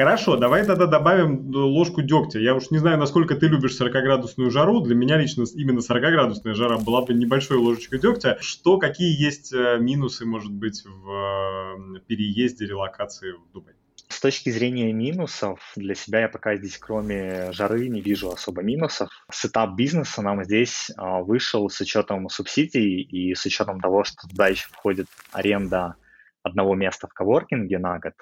Хорошо, 0.00 0.36
давай 0.36 0.64
тогда 0.64 0.86
добавим 0.86 1.54
ложку 1.54 2.00
дегтя. 2.00 2.38
Я 2.38 2.54
уж 2.54 2.70
не 2.70 2.78
знаю, 2.78 2.96
насколько 2.96 3.34
ты 3.34 3.48
любишь 3.48 3.78
40-градусную 3.78 4.48
жару. 4.48 4.80
Для 4.80 4.94
меня 4.94 5.18
лично 5.18 5.44
именно 5.54 5.80
40-градусная 5.80 6.54
жара 6.54 6.78
была 6.78 7.02
бы 7.02 7.12
небольшой 7.12 7.58
ложечкой 7.58 7.98
дегтя. 7.98 8.38
Что, 8.40 8.78
какие 8.78 9.14
есть 9.22 9.52
э, 9.52 9.76
минусы, 9.78 10.24
может 10.24 10.52
быть, 10.52 10.86
в 10.86 11.98
э, 11.98 12.00
переезде, 12.06 12.64
релокации 12.64 13.32
в 13.32 13.52
Дубай? 13.52 13.74
С 14.08 14.20
точки 14.20 14.48
зрения 14.48 14.90
минусов, 14.94 15.60
для 15.76 15.94
себя 15.94 16.20
я 16.20 16.28
пока 16.30 16.56
здесь, 16.56 16.78
кроме 16.78 17.52
жары, 17.52 17.86
не 17.88 18.00
вижу 18.00 18.30
особо 18.30 18.62
минусов. 18.62 19.10
Сетап 19.30 19.76
бизнеса 19.76 20.22
нам 20.22 20.42
здесь 20.44 20.90
а, 20.96 21.20
вышел 21.20 21.68
с 21.68 21.78
учетом 21.78 22.30
субсидий 22.30 23.02
и 23.02 23.34
с 23.34 23.44
учетом 23.44 23.82
того, 23.82 24.04
что 24.04 24.26
туда 24.26 24.48
еще 24.48 24.66
входит 24.70 25.08
аренда 25.30 25.96
одного 26.42 26.74
места 26.74 27.06
в 27.06 27.12
коворкинге 27.12 27.78
на 27.78 27.98
год. 27.98 28.14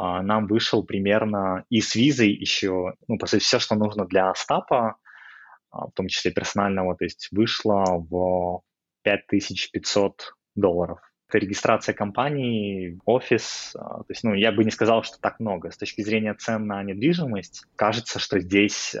А, 0.00 0.22
нам 0.22 0.46
вышел 0.46 0.84
примерно 0.84 1.64
и 1.70 1.80
с 1.80 1.96
визой 1.96 2.30
еще, 2.30 2.94
ну, 3.08 3.18
по 3.18 3.26
сути, 3.26 3.42
все, 3.42 3.58
что 3.58 3.74
нужно 3.74 4.06
для 4.06 4.32
сетапа, 4.34 4.96
а, 5.70 5.88
в 5.88 5.92
том 5.92 6.06
числе 6.06 6.30
персонального, 6.30 6.94
то 6.96 7.04
есть 7.04 7.28
вышло 7.32 7.84
в 8.08 8.62
5500 9.02 10.34
долларов 10.54 11.00
регистрация 11.32 11.94
компании, 11.94 12.98
офис. 13.04 13.74
А, 13.76 13.98
то 13.98 14.06
есть, 14.08 14.24
ну, 14.24 14.34
я 14.34 14.52
бы 14.52 14.64
не 14.64 14.70
сказал, 14.70 15.02
что 15.02 15.18
так 15.20 15.40
много. 15.40 15.70
С 15.70 15.76
точки 15.76 16.02
зрения 16.02 16.34
цен 16.34 16.66
на 16.66 16.82
недвижимость, 16.82 17.64
кажется, 17.76 18.18
что 18.18 18.40
здесь 18.40 18.94
э, 18.94 18.98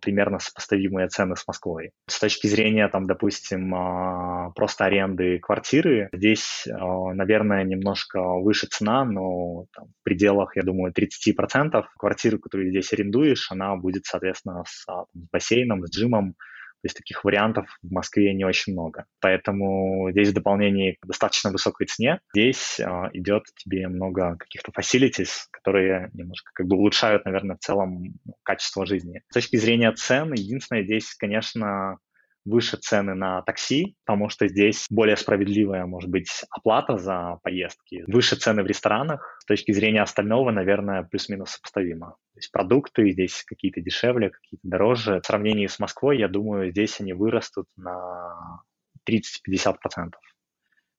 примерно 0.00 0.38
сопоставимые 0.38 1.08
цены 1.08 1.36
с 1.36 1.46
Москвой. 1.46 1.90
С 2.06 2.20
точки 2.20 2.46
зрения, 2.46 2.88
там, 2.88 3.06
допустим, 3.06 3.74
э, 3.74 4.52
просто 4.54 4.84
аренды 4.84 5.38
квартиры, 5.38 6.08
здесь, 6.12 6.66
э, 6.66 6.72
наверное, 6.72 7.64
немножко 7.64 8.20
выше 8.20 8.66
цена, 8.66 9.04
но 9.04 9.66
там, 9.74 9.86
в 9.86 10.04
пределах, 10.04 10.56
я 10.56 10.62
думаю, 10.62 10.92
30%. 10.92 11.84
Квартиру, 11.96 12.38
которую 12.38 12.70
здесь 12.70 12.92
арендуешь, 12.92 13.50
она 13.50 13.76
будет, 13.76 14.06
соответственно, 14.06 14.64
с, 14.66 14.84
с 14.84 15.06
бассейном, 15.32 15.86
с 15.86 15.90
джимом, 15.90 16.34
то 16.82 16.86
есть 16.86 16.96
таких 16.96 17.24
вариантов 17.24 17.78
в 17.80 17.92
Москве 17.92 18.34
не 18.34 18.44
очень 18.44 18.72
много. 18.72 19.06
Поэтому 19.20 20.10
здесь 20.10 20.30
в 20.30 20.34
дополнении 20.34 20.96
к 21.00 21.06
достаточно 21.06 21.50
высокой 21.50 21.86
цене, 21.86 22.20
здесь 22.34 22.80
э, 22.80 22.84
идет 23.12 23.44
тебе 23.54 23.86
много 23.86 24.36
каких-то 24.36 24.72
facilities, 24.72 25.46
которые 25.52 26.10
немножко 26.12 26.50
как 26.52 26.66
бы 26.66 26.76
улучшают, 26.76 27.24
наверное, 27.24 27.56
в 27.56 27.60
целом 27.60 28.14
качество 28.42 28.84
жизни. 28.84 29.22
С 29.30 29.34
точки 29.34 29.56
зрения 29.56 29.92
цен, 29.92 30.32
единственное 30.32 30.82
здесь, 30.82 31.14
конечно, 31.14 31.98
выше 32.44 32.76
цены 32.76 33.14
на 33.14 33.42
такси, 33.42 33.96
потому 34.04 34.28
что 34.28 34.48
здесь 34.48 34.86
более 34.90 35.16
справедливая, 35.16 35.86
может 35.86 36.10
быть, 36.10 36.28
оплата 36.50 36.96
за 36.96 37.38
поездки, 37.42 38.04
выше 38.06 38.36
цены 38.36 38.62
в 38.62 38.66
ресторанах. 38.66 39.38
С 39.40 39.44
точки 39.44 39.72
зрения 39.72 40.02
остального, 40.02 40.50
наверное, 40.50 41.02
плюс-минус 41.04 41.50
сопоставимо. 41.50 42.16
То 42.34 42.38
есть 42.38 42.50
продукты 42.50 43.10
здесь 43.10 43.44
какие-то 43.44 43.80
дешевле, 43.80 44.30
какие-то 44.30 44.66
дороже. 44.66 45.20
В 45.22 45.26
сравнении 45.26 45.66
с 45.66 45.78
Москвой, 45.78 46.18
я 46.18 46.28
думаю, 46.28 46.70
здесь 46.70 47.00
они 47.00 47.12
вырастут 47.12 47.66
на 47.76 48.62
30-50%. 49.08 50.12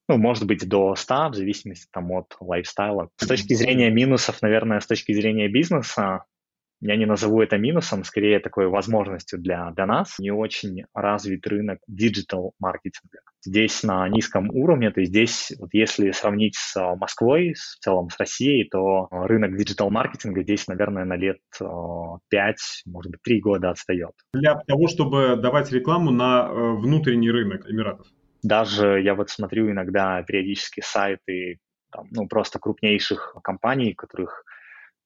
Ну, 0.06 0.18
может 0.18 0.46
быть, 0.46 0.68
до 0.68 0.94
100, 0.94 1.30
в 1.30 1.34
зависимости 1.34 1.88
там, 1.90 2.12
от 2.12 2.36
лайфстайла. 2.38 3.08
С 3.16 3.26
точки 3.26 3.54
зрения 3.54 3.90
минусов, 3.90 4.42
наверное, 4.42 4.80
с 4.80 4.86
точки 4.86 5.12
зрения 5.12 5.48
бизнеса, 5.48 6.24
я 6.86 6.96
не 6.96 7.06
назову 7.06 7.40
это 7.40 7.56
минусом, 7.56 8.04
скорее 8.04 8.40
такой 8.40 8.68
возможностью 8.68 9.38
для, 9.38 9.70
для 9.70 9.86
нас. 9.86 10.18
Не 10.18 10.30
очень 10.30 10.84
развит 10.92 11.46
рынок 11.46 11.78
digital-маркетинга. 11.88 13.20
Здесь 13.42 13.82
на 13.82 14.06
низком 14.10 14.50
уровне, 14.50 14.90
то 14.90 15.00
есть 15.00 15.10
здесь, 15.10 15.52
вот 15.58 15.70
если 15.72 16.10
сравнить 16.10 16.56
с 16.56 16.76
а, 16.76 16.94
Москвой, 16.94 17.54
в 17.54 17.82
целом 17.82 18.10
с 18.10 18.18
Россией, 18.18 18.68
то 18.68 19.08
рынок 19.10 19.56
digital-маркетинга 19.56 20.42
здесь, 20.42 20.68
наверное, 20.68 21.06
на 21.06 21.16
лет 21.16 21.38
5, 21.58 21.62
а, 21.62 22.54
может 22.90 23.12
быть, 23.12 23.22
3 23.22 23.40
года 23.40 23.70
отстает. 23.70 24.12
Для 24.34 24.54
того, 24.54 24.86
чтобы 24.88 25.36
давать 25.36 25.72
рекламу 25.72 26.10
на 26.10 26.46
э, 26.46 26.72
внутренний 26.76 27.30
рынок 27.30 27.66
Эмиратов? 27.66 28.06
Даже 28.42 29.00
я 29.00 29.14
вот 29.14 29.30
смотрю 29.30 29.70
иногда 29.70 30.22
периодически 30.22 30.82
сайты 30.84 31.60
там, 31.90 32.08
ну, 32.10 32.28
просто 32.28 32.58
крупнейших 32.58 33.36
компаний, 33.42 33.94
которых 33.94 34.44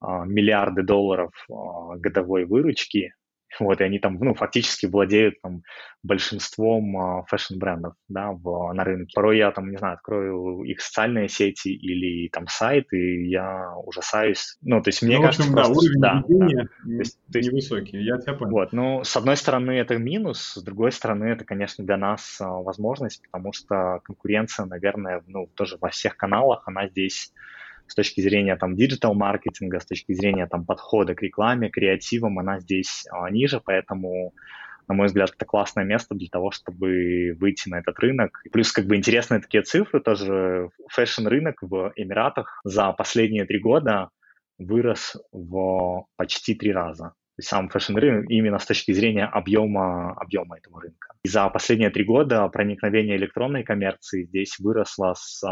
миллиарды 0.01 0.83
долларов 0.83 1.33
а, 1.51 1.97
годовой 1.97 2.45
выручки, 2.45 3.13
вот, 3.59 3.81
и 3.81 3.85
они 3.85 3.99
там, 3.99 4.19
ну, 4.21 4.35
фактически 4.35 4.87
владеют 4.87 5.41
там 5.43 5.63
большинством 6.03 6.97
а, 6.97 7.25
фэшн-брендов, 7.25 7.95
да, 8.07 8.31
в, 8.31 8.73
на 8.73 8.85
рынке. 8.85 9.13
Порой 9.15 9.39
я 9.39 9.51
там, 9.51 9.71
не 9.71 9.79
знаю, 9.79 9.95
открою 9.95 10.63
их 10.63 10.81
социальные 10.81 11.29
сети 11.29 11.69
или 11.69 12.29
там 12.29 12.47
сайт, 12.47 12.93
и 12.93 13.29
я 13.29 13.75
ужасаюсь. 13.79 14.59
Ну, 14.61 14.81
то 14.83 14.89
есть 14.89 15.03
мне 15.03 15.17
ну, 15.17 15.23
кажется, 15.23 15.43
общем, 15.43 15.55
просто... 15.55 15.73
да, 15.73 15.79
уровень 15.79 16.01
да, 16.01 16.25
да. 16.29 16.65
То 16.67 16.99
есть, 16.99 17.19
то 17.33 17.39
есть, 17.39 17.51
невысокий, 17.51 18.03
я 18.03 18.19
тебя 18.19 18.35
понял. 18.35 18.53
Вот, 18.53 18.73
ну, 18.73 19.03
с 19.03 19.17
одной 19.17 19.37
стороны, 19.37 19.73
это 19.73 19.97
минус, 19.97 20.53
с 20.55 20.63
другой 20.63 20.93
стороны, 20.93 21.25
это, 21.25 21.45
конечно, 21.45 21.85
для 21.85 21.97
нас 21.97 22.37
возможность, 22.39 23.23
потому 23.23 23.53
что 23.53 24.01
конкуренция, 24.05 24.67
наверное, 24.67 25.25
ну, 25.27 25.49
тоже 25.55 25.79
во 25.81 25.89
всех 25.89 26.17
каналах, 26.17 26.63
она 26.67 26.87
здесь 26.87 27.33
с 27.89 27.95
точки 27.95 28.21
зрения 28.21 28.57
там 28.57 28.77
digital-маркетинга, 28.77 29.81
с 29.81 29.87
точки 29.87 30.13
зрения 30.13 30.47
там 30.47 30.65
подхода 30.65 31.15
к 31.15 31.23
рекламе, 31.23 31.71
креативам, 31.71 32.39
она 32.39 32.61
здесь 32.61 33.07
а, 33.11 33.31
ниже, 33.31 33.61
поэтому 33.65 34.33
на 34.89 34.95
мой 34.95 35.07
взгляд, 35.09 35.31
это 35.35 35.45
классное 35.45 35.85
место 35.85 36.15
для 36.15 36.29
того, 36.29 36.51
чтобы 36.51 37.37
выйти 37.39 37.69
на 37.69 37.79
этот 37.79 37.99
рынок. 37.99 38.43
Плюс 38.51 38.73
как 38.73 38.87
бы 38.87 38.97
интересные 38.97 39.41
такие 39.41 39.63
цифры 39.63 40.01
тоже. 40.01 40.71
Fashion-рынок 40.89 41.57
в 41.61 41.93
Эмиратах 41.95 42.61
за 42.65 42.93
последние 42.93 43.45
три 43.45 43.59
года 43.59 44.09
вырос 44.59 45.17
в 45.31 46.07
почти 46.17 46.55
три 46.55 46.73
раза. 46.73 47.05
То 47.05 47.41
есть 47.41 47.51
сам 47.51 47.69
fashion-рынок 47.69 48.31
именно 48.31 48.59
с 48.59 48.67
точки 48.67 48.93
зрения 48.93 49.27
объема, 49.27 50.13
объема 50.15 50.57
этого 50.57 50.81
рынка. 50.81 51.13
И 51.23 51.29
за 51.29 51.49
последние 51.51 51.91
три 51.91 52.05
года 52.05 52.49
проникновение 52.49 53.17
электронной 53.17 53.65
коммерции 53.65 54.25
здесь 54.25 54.59
выросло 54.59 55.15
с 55.17 55.45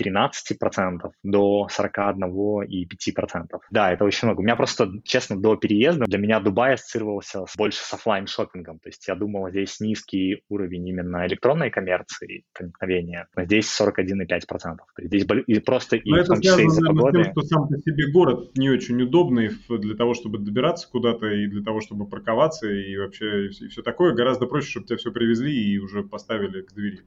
13% 0.00 1.10
до 1.22 1.68
41,5%. 1.70 3.60
Да, 3.70 3.92
это 3.92 4.04
очень 4.04 4.26
много. 4.26 4.40
У 4.40 4.42
меня 4.42 4.56
просто, 4.56 4.90
честно, 5.04 5.40
до 5.40 5.56
переезда 5.56 6.04
для 6.06 6.18
меня 6.18 6.40
Дубай 6.40 6.74
ассоциировался 6.74 7.44
больше 7.56 7.78
с 7.78 7.92
офлайн 7.92 8.26
шопингом 8.26 8.78
То 8.78 8.88
есть 8.88 9.06
я 9.08 9.14
думал, 9.14 9.48
здесь 9.50 9.80
низкий 9.80 10.42
уровень 10.48 10.88
именно 10.88 11.26
электронной 11.26 11.70
коммерции, 11.70 12.44
проникновения, 12.52 13.26
но 13.36 13.44
здесь 13.44 13.66
41,5%. 13.80 14.76
Здесь 14.98 15.26
и 15.46 15.60
просто 15.60 15.96
и 15.96 16.10
но 16.10 16.22
в 16.22 16.26
том 16.26 16.40
числе 16.40 16.64
из-за 16.64 16.86
погоды. 16.86 17.24
Тем, 17.24 17.32
что 17.32 17.42
сам 17.42 17.68
по 17.68 17.76
себе 17.78 18.12
город 18.12 18.56
не 18.56 18.70
очень 18.70 19.00
удобный 19.02 19.50
для 19.68 19.94
того, 19.94 20.14
чтобы 20.14 20.38
добираться 20.38 20.88
куда-то 20.90 21.26
и 21.26 21.46
для 21.46 21.62
того, 21.62 21.80
чтобы 21.80 22.06
парковаться 22.06 22.68
и 22.68 22.96
вообще 22.96 23.46
и 23.46 23.48
все 23.68 23.82
такое. 23.82 24.14
Гораздо 24.14 24.46
проще, 24.46 24.70
чтобы 24.70 24.86
тебя 24.86 24.98
все 24.98 25.12
привезли 25.12 25.52
и 25.54 25.78
уже 25.78 26.02
поставили 26.02 26.62
к 26.62 26.72
двери. 26.72 27.02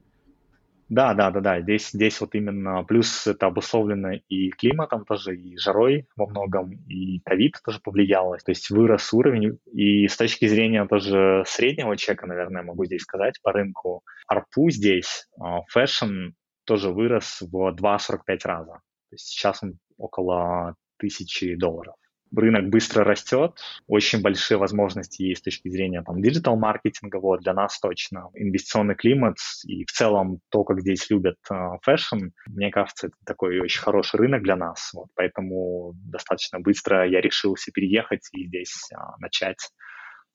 Да, 0.90 1.14
да, 1.14 1.30
да, 1.30 1.40
да. 1.40 1.60
Здесь, 1.60 1.90
здесь 1.90 2.20
вот 2.20 2.34
именно 2.34 2.82
плюс 2.82 3.24
это 3.28 3.46
обусловлено 3.46 4.14
и 4.28 4.50
климатом 4.50 5.04
тоже, 5.04 5.36
и 5.36 5.56
жарой 5.56 6.08
во 6.16 6.26
многом, 6.26 6.72
и 6.88 7.20
ковид 7.20 7.58
тоже 7.64 7.78
повлиял. 7.80 8.36
То 8.44 8.50
есть 8.50 8.70
вырос 8.70 9.12
уровень. 9.12 9.60
И 9.72 10.08
с 10.08 10.16
точки 10.16 10.48
зрения 10.48 10.84
тоже 10.86 11.44
среднего 11.46 11.96
чека, 11.96 12.26
наверное, 12.26 12.64
могу 12.64 12.84
здесь 12.86 13.02
сказать 13.02 13.40
по 13.40 13.52
рынку, 13.52 14.02
ARPU 14.26 14.68
здесь, 14.70 15.28
а, 15.38 15.60
fashion 15.68 16.30
тоже 16.64 16.90
вырос 16.90 17.40
в 17.40 17.72
2,45 17.72 18.44
раза. 18.44 18.72
То 18.72 19.14
есть 19.14 19.26
сейчас 19.26 19.62
он 19.62 19.78
около 19.96 20.74
тысячи 20.98 21.54
долларов 21.54 21.94
рынок 22.34 22.68
быстро 22.68 23.04
растет, 23.04 23.58
очень 23.86 24.22
большие 24.22 24.58
возможности 24.58 25.22
есть 25.22 25.40
с 25.40 25.44
точки 25.44 25.68
зрения 25.68 26.02
там 26.02 26.20
digital-маркетинга, 26.22 27.16
вот, 27.16 27.40
для 27.40 27.54
нас 27.54 27.78
точно. 27.80 28.28
Инвестиционный 28.34 28.94
климат 28.94 29.36
и 29.64 29.84
в 29.84 29.90
целом 29.92 30.40
то, 30.50 30.64
как 30.64 30.80
здесь 30.80 31.10
любят 31.10 31.36
fashion, 31.82 32.28
мне 32.46 32.70
кажется, 32.70 33.08
это 33.08 33.16
такой 33.24 33.60
очень 33.60 33.80
хороший 33.80 34.16
рынок 34.16 34.42
для 34.42 34.56
нас, 34.56 34.90
вот, 34.94 35.08
поэтому 35.14 35.92
достаточно 35.94 36.60
быстро 36.60 37.08
я 37.08 37.20
решился 37.20 37.70
переехать 37.72 38.28
и 38.32 38.46
здесь 38.46 38.90
э, 38.92 38.96
начать 39.18 39.70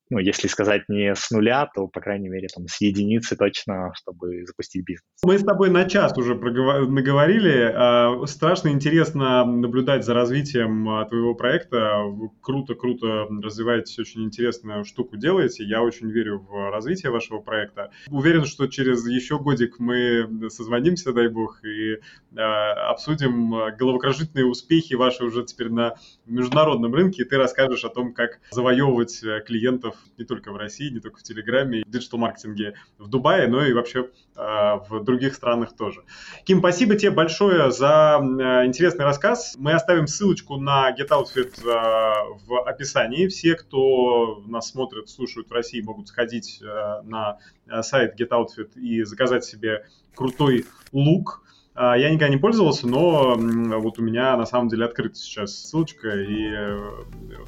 ну, 0.10 0.20
если 0.20 0.48
сказать 0.48 0.84
не 0.88 1.16
с 1.16 1.32
нуля, 1.32 1.68
то, 1.74 1.88
по 1.88 2.00
крайней 2.00 2.30
мере, 2.30 2.48
там, 2.54 2.68
с 2.68 2.80
единицы 2.82 3.36
точно, 3.36 3.92
чтобы 3.96 4.46
запустить 4.46 4.86
бизнес. 4.86 5.04
Мы 5.24 5.40
с 5.40 5.44
тобой 5.44 5.70
на 5.70 5.86
час 5.86 6.16
уже 6.18 6.36
проговор... 6.36 6.88
наговорили. 6.88 7.72
А, 7.76 8.26
страшно 8.28 8.70
интересно 8.70 9.46
наблюдать 9.46 10.06
за 10.06 10.14
развитием 10.14 10.88
а, 10.90 11.06
твоего 11.06 11.34
проекта. 11.34 12.04
Круто-круто 12.42 13.28
развиваетесь, 13.42 13.98
очень 13.98 14.24
интересную 14.24 14.86
штуку 14.86 15.18
делаете. 15.18 15.64
Я 15.64 15.82
очень 15.82 16.12
верю 16.12 16.40
в 16.40 16.70
развитие 16.70 17.12
вашего 17.12 17.40
проекта. 17.40 17.92
Уверен, 18.08 18.46
что 18.46 18.68
через 18.68 19.08
еще 19.08 19.40
годик 19.40 19.80
мы 19.80 20.50
созвонимся, 20.50 21.14
дай 21.14 21.30
бог, 21.30 21.64
и 21.66 21.98
а, 22.38 22.92
обсудим 22.92 23.76
головокружительные 23.76 24.46
успехи 24.46 24.94
ваши 24.94 25.24
уже 25.24 25.44
теперь 25.46 25.70
на 25.70 25.96
международном 26.28 26.94
рынке, 26.94 27.24
и 27.24 27.26
ты 27.26 27.38
расскажешь 27.38 27.86
о 27.86 27.90
том, 27.90 28.14
как 28.14 28.40
завоевывать 28.52 29.24
клиентов 29.46 29.95
не 30.18 30.26
только 30.26 30.52
в 30.52 30.58
России, 30.58 30.90
не 30.90 31.00
только 31.00 31.20
в 31.20 31.24
Телеграме, 31.24 31.84
в 31.86 31.90
диджитал-маркетинге 31.90 32.76
в 32.98 33.08
Дубае, 33.08 33.48
но 33.48 33.66
и 33.66 33.74
вообще 33.74 34.10
э, 34.36 34.42
в 34.90 35.04
других 35.04 35.36
странах 35.36 35.76
тоже. 35.76 36.04
Ким, 36.44 36.60
спасибо 36.60 36.96
тебе 36.96 37.12
большое 37.12 37.72
за 37.72 38.20
э, 38.22 38.66
интересный 38.66 39.06
рассказ. 39.06 39.56
Мы 39.58 39.74
оставим 39.74 40.08
ссылочку 40.08 40.58
на 40.58 40.92
GetOutfit 40.92 41.62
э, 41.62 42.38
в 42.46 42.68
описании. 42.68 43.28
Все, 43.28 43.56
кто 43.56 44.44
нас 44.48 44.70
смотрит, 44.70 45.10
слушают 45.10 45.50
в 45.50 45.52
России, 45.52 45.82
могут 45.82 46.08
сходить 46.08 46.62
на 47.04 47.38
сайт 47.82 48.20
GetOutfit 48.20 48.78
и 48.80 49.04
заказать 49.04 49.44
себе 49.44 49.86
крутой 50.16 50.66
лук, 50.92 51.45
я 51.78 52.10
никогда 52.10 52.30
не 52.30 52.38
пользовался, 52.38 52.88
но 52.88 53.36
вот 53.36 54.00
у 54.00 54.02
меня 54.02 54.38
на 54.38 54.46
самом 54.46 54.70
деле 54.70 54.86
открыта 54.86 55.16
сейчас 55.16 55.54
ссылочка, 55.56 56.10
и 56.10 56.50
э, 56.50 56.92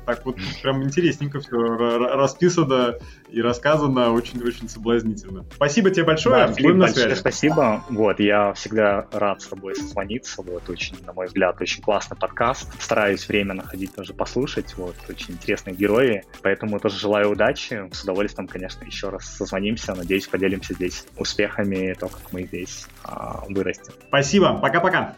так 0.05 0.25
вот 0.25 0.37
прям 0.61 0.83
интересненько 0.83 1.39
все 1.39 1.55
расписано 1.55 2.95
и 3.29 3.41
рассказано 3.41 4.11
очень-очень 4.11 4.67
соблазнительно. 4.67 5.45
Спасибо 5.55 5.91
тебе 5.91 6.03
большое, 6.03 6.47
да, 6.47 6.53
Будем 6.53 6.77
на 6.79 6.87
связи. 6.89 7.15
Спасибо, 7.15 7.83
вот, 7.89 8.19
я 8.19 8.53
всегда 8.53 9.07
рад 9.11 9.41
с 9.41 9.47
тобой 9.47 9.75
созвониться, 9.75 10.41
вот, 10.41 10.69
очень, 10.69 10.97
на 11.05 11.13
мой 11.13 11.27
взгляд, 11.27 11.61
очень 11.61 11.81
классный 11.81 12.17
подкаст, 12.17 12.69
стараюсь 12.81 13.27
время 13.29 13.53
находить 13.53 13.95
тоже 13.95 14.13
послушать, 14.13 14.75
вот, 14.77 14.95
очень 15.09 15.35
интересные 15.35 15.75
герои, 15.75 16.23
поэтому 16.41 16.79
тоже 16.79 16.99
желаю 16.99 17.31
удачи, 17.31 17.89
с 17.93 18.03
удовольствием, 18.03 18.47
конечно, 18.47 18.83
еще 18.83 19.09
раз 19.09 19.25
созвонимся, 19.37 19.95
надеюсь, 19.95 20.27
поделимся 20.27 20.73
здесь 20.73 21.05
успехами, 21.17 21.95
то, 21.97 22.09
как 22.09 22.33
мы 22.33 22.43
здесь 22.43 22.87
а, 23.03 23.43
вырастем. 23.47 23.93
Спасибо. 24.17 24.57
Пока-пока. 24.59 25.13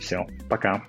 Все, 0.00 0.26
пока. 0.48 0.82